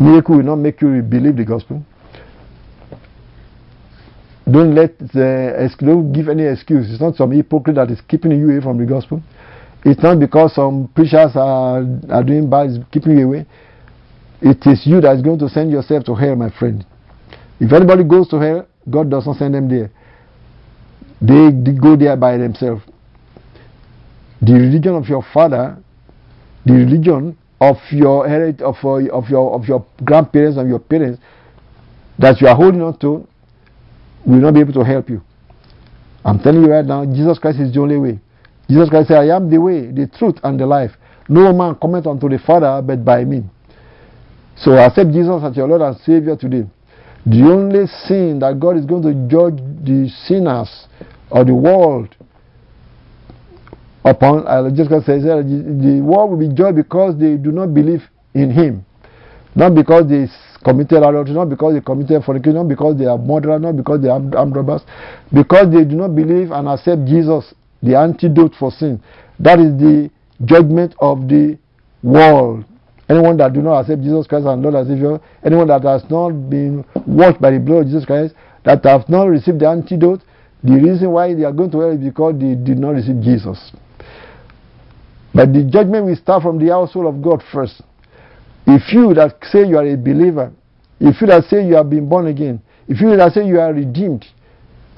Miracle 0.00 0.36
will 0.36 0.44
not 0.44 0.56
make 0.56 0.80
you 0.80 1.02
believe 1.02 1.36
the 1.36 1.44
gospel. 1.44 1.84
Don't 4.50 4.74
let 4.74 4.90
uh, 5.00 5.06
the, 5.12 5.76
don't 5.78 6.12
give 6.12 6.28
any 6.28 6.44
excuse. 6.44 6.90
It's 6.90 7.00
not 7.00 7.16
some 7.16 7.32
hypocrite 7.32 7.76
that 7.76 7.90
is 7.90 8.00
keeping 8.08 8.32
you 8.32 8.50
away 8.50 8.60
from 8.60 8.78
the 8.78 8.86
gospel. 8.86 9.22
It's 9.84 10.02
not 10.02 10.20
because 10.20 10.54
some 10.54 10.90
preachers 10.94 11.32
are, 11.34 11.82
are 12.10 12.22
doing 12.22 12.48
bad, 12.48 12.70
is 12.70 12.78
keeping 12.92 13.18
you 13.18 13.26
away. 13.26 13.46
It 14.40 14.64
is 14.66 14.86
you 14.86 15.00
that 15.00 15.16
is 15.16 15.22
going 15.22 15.38
to 15.40 15.48
send 15.48 15.70
yourself 15.70 16.04
to 16.04 16.14
hell, 16.14 16.36
my 16.36 16.50
friend. 16.50 16.84
If 17.60 17.72
anybody 17.72 18.04
goes 18.04 18.28
to 18.28 18.38
hell, 18.38 18.66
God 18.90 19.10
does 19.10 19.26
not 19.26 19.36
send 19.36 19.54
them 19.54 19.68
there. 19.68 19.90
They, 21.22 21.52
go 21.72 21.96
there 21.96 22.16
by 22.16 22.36
themselves. 22.36 22.82
The 24.40 24.54
religion 24.54 24.96
of 24.96 25.06
your 25.08 25.24
father, 25.32 25.78
the 26.66 26.72
religion 26.72 27.38
of 27.60 27.76
your 27.92 28.28
heritage, 28.28 28.60
of, 28.60 28.74
uh, 28.82 29.06
of 29.10 29.28
your 29.28 29.54
of 29.54 29.64
your 29.66 29.86
grandparents 30.04 30.58
and 30.58 30.68
your 30.68 30.80
parents 30.80 31.20
that 32.18 32.40
you 32.40 32.48
are 32.48 32.56
holding 32.56 32.82
on 32.82 32.98
to 32.98 33.26
will 34.26 34.40
not 34.40 34.54
be 34.54 34.60
able 34.60 34.72
to 34.72 34.82
help 34.82 35.08
you. 35.08 35.22
I'm 36.24 36.40
telling 36.40 36.62
you 36.62 36.70
right 36.70 36.84
now, 36.84 37.04
Jesus 37.04 37.38
Christ 37.38 37.60
is 37.60 37.72
the 37.72 37.80
only 37.80 37.98
way. 37.98 38.20
Jesus 38.68 38.88
Christ 38.88 39.08
said, 39.08 39.18
I 39.18 39.36
am 39.36 39.48
the 39.48 39.60
way, 39.60 39.92
the 39.92 40.08
truth, 40.18 40.36
and 40.42 40.58
the 40.58 40.66
life. 40.66 40.92
No 41.28 41.52
man 41.52 41.76
cometh 41.76 42.06
unto 42.06 42.28
the 42.28 42.38
Father 42.38 42.82
but 42.84 43.04
by 43.04 43.24
me. 43.24 43.44
So 44.56 44.72
accept 44.76 45.12
Jesus 45.12 45.42
as 45.44 45.56
your 45.56 45.68
Lord 45.68 45.82
and 45.82 45.96
Savior 45.98 46.36
today. 46.36 46.64
The 47.26 47.42
only 47.42 47.86
sin 47.86 48.40
that 48.40 48.58
God 48.58 48.76
is 48.76 48.84
going 48.84 49.02
to 49.02 49.14
judge 49.28 49.56
the 49.84 50.08
sinners 50.26 50.86
or 51.32 51.44
the 51.44 51.54
world 51.54 52.14
upon, 54.04 54.46
uh, 54.46 54.70
just 54.70 54.90
says, 55.06 55.22
the 55.24 56.00
world 56.04 56.30
will 56.30 56.38
be 56.38 56.54
judged 56.54 56.76
because 56.76 57.18
they 57.18 57.36
do 57.36 57.50
not 57.50 57.72
believe 57.72 58.02
in 58.34 58.50
Him. 58.50 58.84
Not 59.54 59.74
because 59.74 60.08
they 60.08 60.28
committed 60.62 60.98
adultery, 60.98 61.34
not 61.34 61.48
because 61.48 61.74
they 61.74 61.80
committed 61.80 62.22
fornication, 62.24 62.56
not 62.56 62.68
because 62.68 62.98
they 62.98 63.06
are 63.06 63.18
murderers, 63.18 63.60
not 63.60 63.76
because 63.76 64.00
they 64.02 64.08
are 64.08 64.20
armed 64.36 64.56
robbers, 64.56 64.82
because 65.32 65.72
they 65.72 65.84
do 65.84 65.96
not 65.96 66.14
believe 66.14 66.50
and 66.52 66.68
accept 66.68 67.04
Jesus, 67.06 67.54
the 67.82 67.96
antidote 67.96 68.52
for 68.58 68.70
sin. 68.70 69.02
That 69.40 69.58
is 69.58 69.72
the 69.80 70.10
judgment 70.44 70.94
of 71.00 71.28
the 71.28 71.58
world. 72.02 72.64
Anyone 73.08 73.36
that 73.38 73.52
do 73.52 73.60
not 73.60 73.80
accept 73.80 74.02
Jesus 74.02 74.26
Christ 74.26 74.46
and 74.46 74.62
Lord 74.62 74.74
as 74.74 74.86
Savior, 74.86 75.18
anyone 75.44 75.68
that 75.68 75.82
has 75.82 76.02
not 76.10 76.30
been 76.48 76.84
washed 77.06 77.40
by 77.40 77.50
the 77.50 77.58
blood 77.58 77.80
of 77.80 77.86
Jesus 77.86 78.04
Christ, 78.04 78.34
that 78.64 78.84
have 78.84 79.08
not 79.08 79.24
received 79.24 79.60
the 79.60 79.68
antidote, 79.68 80.22
the 80.62 80.74
reason 80.74 81.10
why 81.10 81.34
they 81.34 81.44
are 81.44 81.52
going 81.52 81.70
to 81.72 81.80
hell 81.80 81.90
is 81.90 81.98
because 81.98 82.34
they 82.34 82.54
did 82.54 82.78
not 82.78 82.90
receive 82.90 83.20
Jesus. 83.20 83.72
But 85.34 85.52
the 85.52 85.64
judgment 85.64 86.06
will 86.06 86.16
start 86.16 86.42
from 86.42 86.58
the 86.58 86.70
household 86.70 87.06
of 87.06 87.22
God 87.22 87.42
first. 87.52 87.82
If 88.66 88.92
you 88.92 89.12
that 89.14 89.38
say 89.50 89.66
you 89.66 89.76
are 89.78 89.86
a 89.86 89.96
believer, 89.96 90.52
if 91.00 91.20
you 91.20 91.26
that 91.26 91.44
say 91.50 91.66
you 91.66 91.74
have 91.74 91.90
been 91.90 92.08
born 92.08 92.26
again, 92.28 92.62
if 92.86 93.00
you 93.00 93.16
that 93.16 93.32
say 93.32 93.46
you 93.46 93.58
are 93.58 93.72
redeemed, 93.72 94.24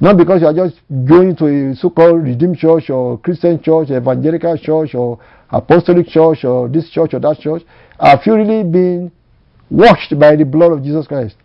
not 0.00 0.16
because 0.16 0.42
you 0.42 0.48
are 0.48 0.54
just 0.54 0.80
going 1.06 1.36
to 1.36 1.46
a 1.46 1.76
so-called 1.76 2.24
redeemed 2.24 2.58
church 2.58 2.90
or 2.90 3.18
Christian 3.18 3.62
church, 3.62 3.90
evangelical 3.90 4.58
church 4.58 4.94
or 4.94 5.18
apostolic 5.50 6.08
church 6.08 6.44
or 6.44 6.68
this 6.68 6.90
church 6.90 7.14
or 7.14 7.20
that 7.20 7.38
church, 7.38 7.62
have 7.98 8.20
you 8.26 8.34
really 8.34 8.64
been 8.64 9.12
washed 9.70 10.18
by 10.18 10.36
the 10.36 10.44
blood 10.44 10.72
of 10.72 10.82
Jesus 10.82 11.06
Christ? 11.06 11.36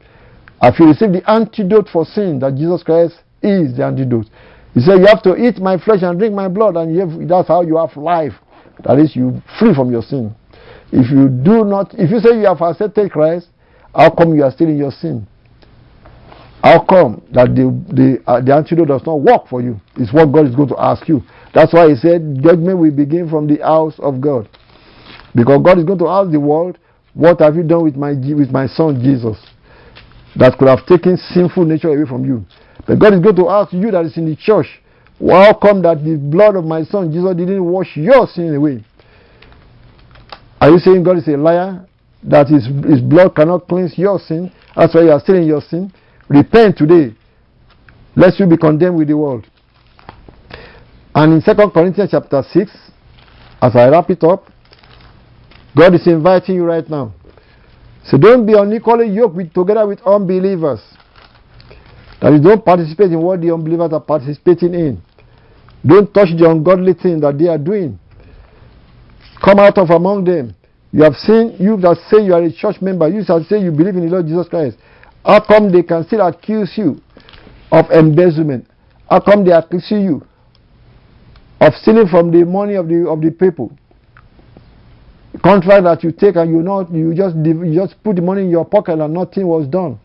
Have 0.61 0.75
you 0.79 0.87
received 0.87 1.13
the 1.13 1.29
antidote 1.29 1.87
for 1.87 2.05
sin 2.05 2.39
that 2.39 2.55
Jesus 2.55 2.83
Christ 2.83 3.15
is 3.41 3.77
the 3.77 3.85
antidote? 3.85 4.27
He 4.73 4.81
said, 4.81 4.99
You 4.99 5.07
have 5.07 5.23
to 5.23 5.35
eat 5.35 5.59
my 5.59 5.77
flesh 5.77 5.99
and 6.01 6.17
drink 6.17 6.33
my 6.33 6.47
blood, 6.47 6.77
and 6.77 6.95
have, 6.99 7.27
that's 7.27 7.47
how 7.47 7.61
you 7.61 7.77
have 7.77 7.95
life. 7.97 8.33
That 8.83 8.99
is, 8.99 9.15
you 9.15 9.41
free 9.59 9.73
from 9.73 9.91
your 9.91 10.01
sin. 10.01 10.35
If 10.91 11.11
you 11.11 11.27
do 11.29 11.65
not, 11.65 11.93
if 11.93 12.09
you 12.09 12.19
say 12.19 12.39
you 12.39 12.45
have 12.45 12.61
accepted 12.61 13.11
Christ, 13.11 13.47
how 13.93 14.09
come 14.09 14.35
you 14.35 14.43
are 14.43 14.51
still 14.51 14.69
in 14.69 14.77
your 14.77 14.91
sin? 14.91 15.27
How 16.63 16.83
come 16.83 17.23
that 17.31 17.55
the, 17.55 17.71
the, 17.87 18.23
uh, 18.29 18.41
the 18.41 18.53
antidote 18.53 18.89
does 18.89 19.05
not 19.05 19.21
work 19.21 19.47
for 19.47 19.61
you? 19.61 19.79
Is 19.95 20.11
what 20.11 20.31
God 20.31 20.47
is 20.47 20.55
going 20.55 20.69
to 20.69 20.79
ask 20.79 21.07
you. 21.07 21.21
That's 21.53 21.73
why 21.73 21.89
He 21.89 21.95
said, 21.95 22.39
Judgment 22.43 22.77
will 22.79 22.91
begin 22.91 23.29
from 23.29 23.47
the 23.47 23.63
house 23.63 23.95
of 23.99 24.19
God. 24.19 24.49
Because 25.35 25.61
God 25.63 25.77
is 25.77 25.85
going 25.85 25.99
to 25.99 26.07
ask 26.07 26.31
the 26.31 26.39
world, 26.39 26.77
What 27.13 27.39
have 27.39 27.55
you 27.55 27.63
done 27.63 27.83
with 27.83 27.95
my, 27.95 28.11
with 28.11 28.51
my 28.51 28.67
son 28.67 28.99
Jesus? 29.01 29.37
That 30.35 30.57
could 30.57 30.67
have 30.67 30.85
taken 30.85 31.17
sinful 31.17 31.65
nature 31.65 31.89
away 31.89 32.07
from 32.07 32.25
you. 32.25 32.45
But 32.89 32.97
God 32.97 33.13
is 33.13 33.19
going 33.19 33.35
to 33.35 33.49
ask 33.49 33.71
you 33.71 33.91
that 33.91 34.03
is 34.03 34.17
in 34.17 34.25
the 34.25 34.35
church, 34.35 34.65
how 35.21 35.53
come 35.53 35.83
that 35.83 36.03
the 36.03 36.15
blood 36.17 36.55
of 36.55 36.65
my 36.65 36.83
son 36.83 37.11
Jesus 37.11 37.35
didn't 37.35 37.63
wash 37.63 37.95
your 37.95 38.25
sin 38.25 38.55
away? 38.55 38.83
Are 40.59 40.71
you 40.71 40.79
saying 40.79 41.03
God 41.03 41.19
is 41.19 41.27
a 41.27 41.37
liar? 41.37 41.85
That 42.23 42.47
his, 42.47 42.65
his 42.65 42.99
blood 42.99 43.35
cannot 43.35 43.67
cleanse 43.67 43.95
your 43.95 44.17
sin? 44.17 44.51
That's 44.75 44.95
why 44.95 45.03
you 45.03 45.11
are 45.11 45.19
still 45.19 45.35
in 45.35 45.43
your 45.43 45.61
sin? 45.61 45.93
Repent 46.29 46.79
today, 46.79 47.15
lest 48.15 48.39
you 48.39 48.47
be 48.47 48.57
condemned 48.57 48.97
with 48.97 49.09
the 49.09 49.17
world. 49.17 49.45
And 51.13 51.33
in 51.33 51.41
2 51.43 51.69
Corinthians 51.69 52.09
chapter 52.09 52.41
6, 52.41 52.71
as 53.61 53.75
I 53.75 53.87
wrap 53.89 54.09
it 54.09 54.23
up, 54.23 54.47
God 55.77 55.93
is 55.93 56.07
inviting 56.07 56.55
you 56.55 56.63
right 56.63 56.89
now. 56.89 57.13
So 58.05 58.17
don't 58.17 58.47
be 58.47 58.53
unequally 58.53 59.09
yoked 59.09 59.35
with, 59.35 59.53
together 59.53 59.85
with 59.85 60.01
unbelievers. 60.01 60.81
That 62.21 62.33
you 62.33 62.39
don't 62.41 62.63
participate 62.63 63.11
in 63.11 63.21
what 63.21 63.41
the 63.41 63.53
unbelievers 63.53 63.93
are 63.93 64.01
participating 64.01 64.73
in. 64.73 65.01
Don't 65.85 66.13
touch 66.13 66.29
the 66.37 66.49
ungodly 66.49 66.93
thing 66.93 67.21
that 67.21 67.37
they 67.37 67.47
are 67.47 67.57
doing. 67.57 67.97
Come 69.43 69.59
out 69.59 69.77
of 69.77 69.89
among 69.89 70.25
them. 70.25 70.55
You 70.91 71.03
have 71.03 71.15
seen, 71.15 71.55
you 71.59 71.77
that 71.77 71.97
say 72.09 72.25
you 72.25 72.33
are 72.33 72.43
a 72.43 72.51
church 72.51 72.81
member, 72.81 73.07
you 73.07 73.23
that 73.23 73.45
say 73.47 73.61
you 73.61 73.71
believe 73.71 73.95
in 73.95 74.05
the 74.05 74.11
Lord 74.11 74.25
Jesus 74.25 74.47
Christ. 74.49 74.77
How 75.23 75.39
come 75.39 75.71
they 75.71 75.83
can 75.83 76.05
still 76.07 76.25
accuse 76.25 76.73
you 76.75 76.99
of 77.71 77.89
embezzlement? 77.91 78.67
How 79.09 79.19
come 79.21 79.45
they 79.45 79.51
accuse 79.51 79.87
you 79.91 80.25
of 81.61 81.73
stealing 81.75 82.07
from 82.07 82.31
the 82.31 82.43
money 82.45 82.75
of 82.75 82.87
the 82.87 83.07
of 83.07 83.21
the 83.21 83.31
people? 83.31 83.71
contract 85.43 85.83
that 85.83 86.03
you 86.03 86.11
take 86.11 86.35
and 86.35 86.49
you 86.49 86.61
not 86.61 86.91
you 86.91 87.13
just 87.13 87.35
you 87.35 87.73
just 87.73 88.01
put 88.03 88.15
the 88.15 88.21
money 88.21 88.41
in 88.41 88.49
your 88.49 88.65
pocket 88.65 88.99
and 88.99 89.13
nothing 89.13 89.47
was 89.47 89.67
done 89.67 89.99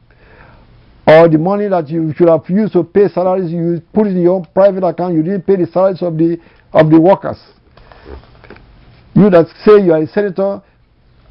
or 1.06 1.28
the 1.28 1.38
money 1.38 1.68
that 1.68 1.88
you 1.88 2.12
should 2.16 2.28
have 2.28 2.48
used 2.48 2.72
to 2.72 2.82
pay 2.82 3.08
salaries 3.08 3.50
you 3.50 3.80
put 3.92 4.06
it 4.06 4.10
in 4.10 4.22
your 4.22 4.44
private 4.54 4.84
account 4.84 5.14
you 5.14 5.22
didn't 5.22 5.42
pay 5.42 5.56
the 5.56 5.66
salaries 5.66 6.02
of 6.02 6.16
the 6.16 6.38
of 6.72 6.90
the 6.90 7.00
workers 7.00 7.38
you 9.14 9.30
that 9.30 9.46
say 9.64 9.84
you 9.84 9.92
are 9.92 10.02
a 10.02 10.06
senator 10.06 10.62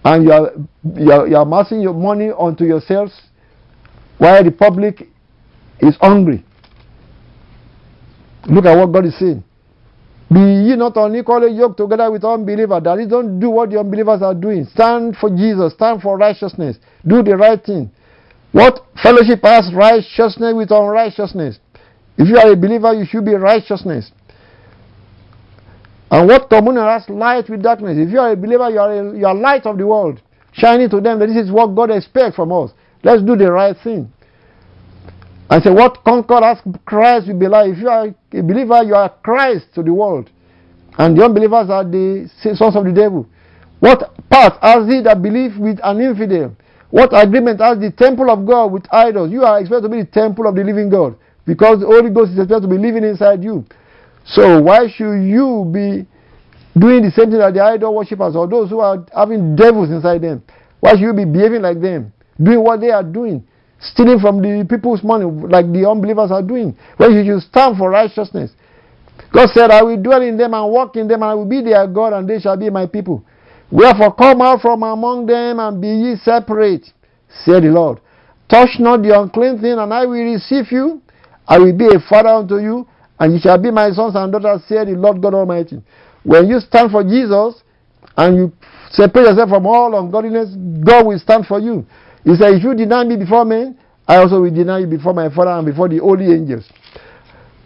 and 0.05 0.23
you 0.23 0.31
are 0.31 0.51
you 0.95 1.11
are, 1.11 1.27
you 1.27 1.35
are 1.35 1.43
amassing 1.43 1.81
your 1.81 1.93
money 1.93 2.29
onto 2.29 2.65
yourselves 2.65 3.13
while 4.17 4.43
the 4.43 4.51
public 4.51 5.07
is 5.79 5.95
hungry 6.01 6.43
look 8.45 8.65
at 8.65 8.77
what 8.77 8.91
god 8.91 9.05
is 9.05 9.17
saying 9.17 9.43
be 10.33 10.39
ye 10.39 10.75
not 10.75 10.97
unequally 10.97 11.51
yoked 11.51 11.77
together 11.77 12.09
with 12.09 12.23
unbelievers. 12.23 12.81
That 12.83 12.97
is, 12.97 13.07
don't 13.07 13.39
do 13.39 13.51
what 13.51 13.69
the 13.69 13.79
unbelievers 13.79 14.21
are 14.23 14.33
doing. 14.33 14.65
Stand 14.65 15.15
for 15.17 15.29
Jesus. 15.29 15.73
Stand 15.73 16.01
for 16.01 16.17
righteousness. 16.17 16.77
Do 17.05 17.21
the 17.21 17.37
right 17.37 17.63
thing. 17.63 17.91
What 18.53 18.85
fellowship 19.01 19.41
has 19.43 19.73
righteousness 19.73 20.53
with 20.55 20.71
unrighteousness? 20.71 21.59
If 22.17 22.29
you 22.29 22.37
are 22.37 22.51
a 22.51 22.55
believer, 22.55 22.93
you 22.93 23.05
should 23.05 23.25
be 23.25 23.33
righteousness. 23.33 24.11
And 26.11 26.27
what 26.27 26.47
communion 26.49 26.85
has 26.85 27.09
light 27.09 27.49
with 27.49 27.63
darkness? 27.63 27.97
If 27.97 28.11
you 28.11 28.19
are 28.19 28.31
a 28.31 28.35
believer, 28.35 28.69
you 28.69 28.79
are, 28.79 28.93
a, 28.93 29.17
you 29.17 29.25
are 29.25 29.33
light 29.33 29.65
of 29.65 29.79
the 29.79 29.87
world, 29.87 30.21
shining 30.51 30.87
to 30.91 31.01
them 31.01 31.17
that 31.17 31.27
this 31.27 31.45
is 31.45 31.51
what 31.51 31.73
God 31.75 31.89
expects 31.89 32.35
from 32.35 32.51
us. 32.51 32.69
Let's 33.03 33.23
do 33.23 33.35
the 33.35 33.51
right 33.51 33.75
thing. 33.83 34.13
I 35.49 35.59
say, 35.59 35.71
what 35.71 36.03
concord 36.03 36.43
has 36.43 36.59
Christ 36.85 37.27
with 37.27 37.39
Belial? 37.39 37.71
If 37.71 37.79
you 37.79 37.89
are 37.89 38.05
a 38.05 38.41
believer, 38.43 38.83
you 38.83 38.93
are 38.93 39.09
Christ 39.23 39.65
to 39.73 39.81
the 39.81 39.93
world. 39.93 40.29
And 40.99 41.17
the 41.17 41.25
unbelievers 41.25 41.71
are 41.71 41.83
the 41.83 42.29
sons 42.53 42.75
of 42.75 42.85
the 42.85 42.93
devil. 42.93 43.27
What 43.79 44.13
part 44.29 44.61
has 44.61 44.87
he 44.87 45.01
that 45.01 45.23
believes 45.23 45.57
with 45.57 45.79
an 45.83 45.99
infidel? 45.99 46.55
What 46.93 47.09
agreement 47.17 47.59
has 47.59 47.79
the 47.79 47.89
temple 47.89 48.29
of 48.29 48.45
God 48.45 48.71
with 48.71 48.85
idols? 48.93 49.31
You 49.31 49.41
are 49.43 49.59
expected 49.59 49.89
to 49.89 49.89
be 49.89 50.03
the 50.03 50.11
temple 50.13 50.45
of 50.45 50.53
the 50.53 50.63
living 50.63 50.89
God. 50.89 51.17
Because 51.43 51.79
the 51.79 51.87
Holy 51.87 52.13
Ghost 52.13 52.33
is 52.33 52.37
expected 52.37 52.69
to 52.69 52.75
be 52.75 52.77
living 52.77 53.03
inside 53.03 53.43
you. 53.43 53.65
So 54.25 54.61
why 54.61 54.85
should 54.87 55.25
you 55.25 55.65
be 55.73 56.05
doing 56.79 57.01
the 57.01 57.11
same 57.11 57.31
thing 57.31 57.39
that 57.39 57.55
the 57.55 57.61
idol 57.61 57.95
worshippers 57.95 58.35
or 58.35 58.47
those 58.47 58.69
who 58.69 58.79
are 58.79 59.03
having 59.09 59.55
devils 59.55 59.89
inside 59.89 60.21
them? 60.21 60.43
Why 60.81 60.91
should 60.91 61.01
you 61.01 61.13
be 61.13 61.25
behaving 61.25 61.63
like 61.63 61.81
them? 61.81 62.13
Doing 62.37 62.63
what 62.63 62.79
they 62.79 62.91
are 62.91 63.03
doing? 63.03 63.43
stealing 63.83 64.19
from 64.19 64.41
the 64.41 64.65
people's 64.69 65.03
money 65.03 65.25
like 65.25 65.71
the 65.71 65.87
unbelievers 65.89 66.31
are 66.31 66.41
doing. 66.41 66.77
You 66.99 67.23
should 67.25 67.41
stand 67.49 67.77
for 67.77 67.89
righteousness. 67.89 68.51
God 69.31 69.49
said, 69.53 69.71
I 69.71 69.83
will 69.83 70.01
dwell 70.01 70.21
in 70.21 70.37
them 70.37 70.53
and 70.53 70.71
walk 70.71 70.95
in 70.95 71.07
them, 71.07 71.23
and 71.23 71.31
I 71.31 71.33
will 71.33 71.45
be 71.45 71.61
their 71.61 71.85
God, 71.87 72.13
and 72.13 72.29
they 72.29 72.39
shall 72.39 72.57
be 72.57 72.69
my 72.69 72.85
people. 72.85 73.25
Wherefore 73.73 74.13
come 74.13 74.39
out 74.39 74.61
from 74.61 74.83
among 74.83 75.25
them 75.25 75.59
and 75.59 75.81
be 75.81 75.87
ye 75.87 76.15
separate, 76.17 76.85
said 77.43 77.63
the 77.63 77.69
Lord. 77.73 77.99
Touch 78.47 78.69
not 78.77 79.01
the 79.01 79.19
unclean 79.19 79.59
thing, 79.59 79.79
and 79.79 79.91
I 79.91 80.05
will 80.05 80.23
receive 80.23 80.71
you. 80.71 81.01
I 81.47 81.57
will 81.57 81.75
be 81.75 81.87
a 81.87 81.99
father 82.07 82.29
unto 82.29 82.59
you, 82.59 82.87
and 83.19 83.33
you 83.33 83.39
shall 83.39 83.57
be 83.57 83.71
my 83.71 83.89
sons 83.89 84.13
and 84.15 84.31
daughters, 84.31 84.61
said 84.67 84.89
the 84.89 84.91
Lord 84.91 85.19
God 85.23 85.33
Almighty. 85.33 85.81
When 86.21 86.47
you 86.47 86.59
stand 86.59 86.91
for 86.91 87.03
Jesus 87.03 87.63
and 88.15 88.37
you 88.37 88.53
separate 88.91 89.23
yourself 89.23 89.49
from 89.49 89.65
all 89.65 89.97
ungodliness, 89.97 90.53
God 90.85 91.07
will 91.07 91.17
stand 91.17 91.47
for 91.47 91.59
you. 91.59 91.83
He 92.23 92.35
said, 92.35 92.53
If 92.53 92.63
you 92.63 92.75
deny 92.75 93.03
me 93.03 93.17
before 93.17 93.43
men, 93.43 93.75
I 94.07 94.17
also 94.17 94.39
will 94.39 94.53
deny 94.53 94.85
you 94.85 94.87
before 94.87 95.15
my 95.15 95.33
Father 95.33 95.49
and 95.49 95.65
before 95.65 95.89
the 95.89 95.97
holy 95.97 96.31
angels. 96.31 96.69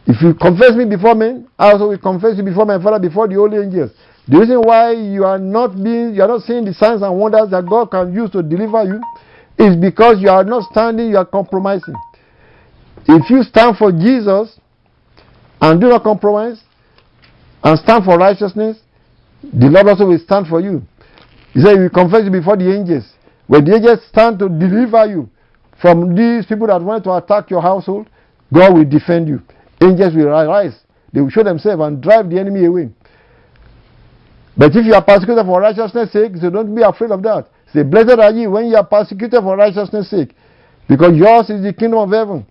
If 0.08 0.22
you 0.22 0.34
confess 0.36 0.72
me 0.72 0.86
before 0.86 1.16
men, 1.16 1.50
I 1.60 1.74
also 1.74 1.90
will 1.90 1.98
confess 1.98 2.38
you 2.38 2.44
before 2.44 2.66
my 2.66 2.82
Father, 2.82 2.98
before 2.98 3.28
the 3.28 3.36
holy 3.36 3.58
angels. 3.58 3.92
The 4.30 4.40
reason 4.40 4.62
why 4.62 4.92
you 4.92 5.24
are 5.24 5.40
not 5.40 5.82
being, 5.82 6.14
you 6.14 6.22
are 6.22 6.28
not 6.28 6.42
seeing 6.42 6.66
the 6.66 6.74
signs 6.74 7.02
and 7.02 7.18
wonders 7.18 7.50
that 7.52 7.66
God 7.66 7.92
can 7.92 8.14
use 8.14 8.30
to 8.32 8.44
deliver 8.44 8.84
you 8.84 9.02
is 9.58 9.76
because 9.76 10.20
you 10.20 10.30
are 10.30 10.44
not 10.44 10.70
standing, 10.72 11.10
you 11.10 11.18
are 11.18 11.26
compromising. 11.26 11.96
If 13.08 13.30
you 13.30 13.44
stand 13.44 13.78
for 13.78 13.92
Jesus 13.92 14.60
and 15.62 15.80
do 15.80 15.88
not 15.88 16.04
compromise 16.04 16.62
and 17.64 17.80
stand 17.80 18.04
for 18.04 18.18
righteousness, 18.18 18.78
the 19.42 19.68
Lord 19.68 19.88
also 19.88 20.08
will 20.08 20.20
stand 20.20 20.48
for 20.48 20.60
you. 20.60 20.84
He 21.54 21.62
said, 21.62 21.80
You 21.80 21.90
confess 21.90 22.26
you 22.26 22.32
before 22.32 22.58
the 22.58 22.70
angels. 22.70 23.06
When 23.48 23.64
the 23.64 23.76
angels 23.76 24.00
stand 24.10 24.40
to 24.40 24.50
deliver 24.50 25.06
you 25.06 25.30
from 25.82 26.16
these 26.16 26.46
people 26.46 26.68
that 26.68 26.82
want 26.82 27.06
to 27.06 27.14
attack 27.16 27.50
your 27.50 27.62
household, 27.62 28.10
God 28.54 28.74
will 28.74 28.86
defend 28.86 29.30
you. 29.30 29.42
Angels 29.82 30.14
will 30.16 30.28
arise. 30.28 30.78
They 31.14 31.22
will 31.22 31.30
show 31.30 31.44
themselves 31.44 31.82
and 31.82 32.02
drive 32.02 32.30
the 32.30 32.40
enemy 32.40 32.66
away. 32.66 32.90
But 34.58 34.76
if 34.76 34.86
you 34.86 34.94
are 34.94 35.04
persecuted 35.04 35.46
for 35.46 35.62
righteousness' 35.62 36.12
sake, 36.12 36.32
so 36.42 36.50
don't 36.50 36.74
be 36.74 36.82
afraid 36.82 37.12
of 37.12 37.22
that. 37.24 37.48
Say, 37.74 37.84
Blessed 37.84 38.20
are 38.20 38.32
you 38.32 38.50
when 38.50 38.68
you 38.68 38.76
are 38.76 38.86
persecuted 38.86 39.42
for 39.42 39.56
righteousness' 39.56 40.10
sake, 40.10 40.34
because 40.90 41.16
yours 41.16 41.50
is 41.50 41.64
the 41.64 41.74
kingdom 41.74 42.00
of 42.00 42.10
heaven. 42.10 42.46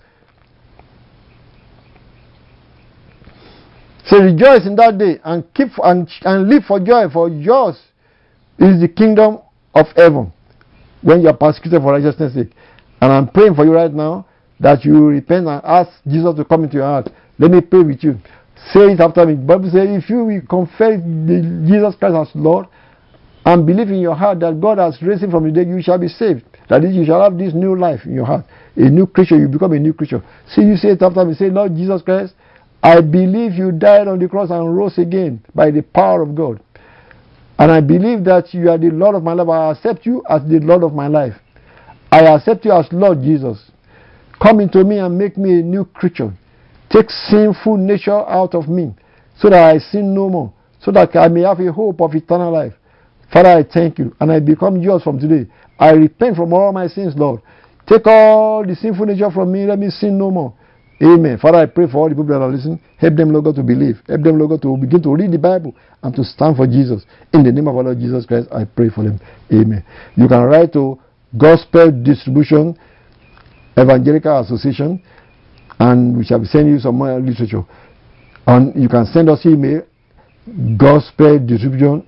So 4.07 4.19
rejoice 4.23 4.67
in 4.67 4.77
that 4.77 4.99
day 4.99 5.19
and 5.25 5.43
keep 5.53 5.69
and, 5.83 6.09
and 6.23 6.49
live 6.49 6.65
for 6.65 6.79
joy, 6.79 7.09
for 7.13 7.29
yours 7.29 7.77
is 8.59 8.81
the 8.81 8.89
kingdom 8.89 9.39
of 9.75 9.87
heaven 9.97 10.33
when 11.03 11.23
you 11.23 11.29
are 11.29 11.37
persecuted 11.37 11.83
for 11.83 11.93
righteousness' 11.93 12.35
sake. 12.35 12.53
And 13.01 13.13
I'm 13.13 13.29
praying 13.29 13.57
for 13.57 13.65
you 13.65 13.73
right 13.75 13.93
now 13.93 14.27
that 14.61 14.85
you 14.85 15.07
repent 15.07 15.49
and 15.49 15.61
ask 15.65 15.91
Jesus 16.07 16.37
to 16.37 16.45
come 16.45 16.65
into 16.65 16.77
your 16.77 16.87
heart. 16.87 17.09
Let 17.39 17.51
me 17.51 17.61
pray 17.61 17.83
with 17.83 18.03
you. 18.05 18.19
Say 18.73 18.93
it 18.93 19.01
after 19.01 19.25
me. 19.27 19.35
The 19.35 19.43
Bible 19.43 19.71
says, 19.71 19.89
if 19.89 20.11
you 20.11 20.25
will 20.25 20.41
confess 20.49 21.01
Jesus 21.69 21.95
Christ 21.99 22.17
as 22.17 22.31
Lord 22.35 22.67
and 23.45 23.67
believe 23.67 23.89
in 23.89 24.01
your 24.01 24.15
heart 24.15 24.41
that 24.41 24.61
God 24.61 24.79
has 24.79 25.01
raised 25.03 25.23
him 25.23 25.31
from 25.31 25.45
the 25.45 25.53
dead, 25.53 25.69
you 25.69 25.81
shall 25.83 25.99
be 25.99 26.09
saved. 26.09 26.45
That 26.69 26.83
is, 26.85 26.95
you 26.95 27.05
shall 27.05 27.23
have 27.23 27.39
this 27.39 27.55
new 27.55 27.79
life 27.79 28.01
in 28.05 28.15
your 28.15 28.27
heart. 28.27 28.45
A 28.77 28.91
new 28.91 29.07
creature, 29.07 29.39
you 29.39 29.47
become 29.49 29.73
a 29.73 29.79
new 29.79 29.93
creature. 29.93 30.23
See, 30.49 30.63
you 30.63 30.77
say 30.77 30.89
it 30.89 31.03
after 31.03 31.25
me. 31.25 31.35
Say, 31.35 31.49
Lord 31.49 31.77
Jesus 31.77 32.03
Christ, 32.03 32.35
I 32.83 33.01
believe 33.01 33.53
you 33.53 33.73
died 33.73 34.09
on 34.09 34.19
the 34.19 34.29
cross 34.29 34.51
and 34.51 34.77
rose 34.77 34.99
again 34.99 35.45
by 35.55 35.71
the 35.71 35.83
power 35.83 36.23
of 36.23 36.35
God. 36.35 36.61
And 37.59 37.71
I 37.71 37.81
believe 37.81 38.25
that 38.25 38.53
you 38.53 38.69
are 38.69 38.79
the 38.79 38.91
Lord 38.91 39.15
of 39.15 39.23
my 39.23 39.33
life. 39.33 39.49
I 39.49 39.71
accept 39.71 40.07
you 40.07 40.23
as 40.29 40.43
the 40.43 40.59
Lord 40.61 40.83
of 40.83 40.93
my 40.93 41.07
life. 41.07 41.35
I 42.11 42.21
accept 42.21 42.65
you 42.65 42.73
as 42.73 42.87
Lord 42.93 43.23
Jesus. 43.23 43.71
Come 44.43 44.61
into 44.61 44.85
me 44.85 44.99
and 44.99 45.17
make 45.17 45.37
me 45.37 45.61
a 45.61 45.63
new 45.63 45.85
creature. 45.85 46.33
Take 46.91 47.11
sinful 47.11 47.77
nature 47.77 48.13
out 48.13 48.55
of 48.55 48.69
me 48.69 48.95
so 49.39 49.51
that 49.51 49.75
I 49.75 49.79
sin 49.79 50.15
no 50.15 50.29
more, 50.29 50.53
so 50.81 50.91
that 50.93 51.15
I 51.17 51.29
may 51.29 51.43
have 51.43 51.61
a 51.61 51.73
hope 51.73 52.01
of 52.01 52.15
eternal 52.15 52.53
life. 52.53 52.75
Father, 53.33 53.51
I 53.51 53.63
thank 53.65 53.99
you 53.99 54.15
and 54.21 54.31
I 54.31 54.41
become 54.41 54.77
yours 54.77 55.03
from 55.03 55.19
today. 55.19 55.51
I 55.79 55.91
repent 55.91 56.37
from 56.37 56.53
all 56.53 56.73
my 56.73 56.87
sins, 56.87 57.15
Lord. 57.17 57.43
Take 57.87 58.07
all 58.07 58.65
the 58.67 58.75
sinful 58.75 59.07
nature 59.07 59.31
from 59.31 59.53
me. 59.53 59.67
Let 59.67 59.79
me 59.79 59.91
sin 59.91 60.17
no 60.19 60.31
more. 60.31 60.55
Amen. 61.03 61.39
Father, 61.39 61.59
I 61.59 61.67
pray 61.67 61.87
for 61.87 61.99
all 61.99 62.09
the 62.09 62.15
people 62.15 62.27
that 62.27 62.41
are 62.41 62.49
listening. 62.49 62.81
Help 62.97 63.17
them, 63.17 63.31
Lord 63.31 63.45
God, 63.45 63.57
to 63.57 63.63
believe. 63.63 64.01
Help 64.09 64.23
them, 64.23 64.39
Lord 64.39 64.51
God, 64.51 64.63
to 64.63 64.77
begin 64.79 65.03
to 65.03 65.15
read 65.15 65.31
the 65.31 65.39
Bible 65.39 65.75
and 66.03 66.15
to 66.17 66.25
stand 66.25 66.57
for 66.57 66.67
Jesus. 66.67 67.05
In 67.35 67.43
the 67.43 67.53
name 67.53 67.69
of 67.69 67.77
our 67.77 67.85
Lord 67.85 67.99
Jesus 67.99 68.25
Christ, 68.25 68.49
I 68.51 68.65
pray 68.65 68.89
for 68.89 69.05
them. 69.05 69.21
Amen. 69.53 69.85
You 70.17 70.27
can 70.27 70.43
write 70.45 70.73
to 70.73 70.99
Gospel 71.37 71.93
Distribution 71.93 72.79
Evangelical 73.79 74.41
Association 74.41 75.03
and 75.79 76.17
we 76.17 76.25
shall 76.25 76.39
be 76.39 76.47
sending 76.47 76.73
you 76.75 76.81
some 76.81 76.97
more 76.97 77.21
literature. 77.21 77.63
And 78.47 78.75
you 78.81 78.89
can 78.89 79.05
send 79.07 79.29
us 79.29 79.45
email 79.45 79.83
gospel 80.77 81.41
distribution 81.41 82.07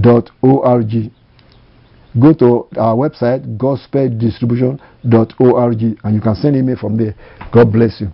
dot 0.00 0.30
org 0.42 1.10
go 2.18 2.32
to 2.32 2.66
our 2.78 2.96
website 2.96 3.58
gospeldistribution.org 3.58 5.82
and 6.04 6.14
you 6.14 6.20
can 6.20 6.34
send 6.34 6.56
email 6.56 6.76
from 6.76 6.96
there. 6.96 7.14
God 7.52 7.70
bless 7.72 8.00
you. 8.00 8.08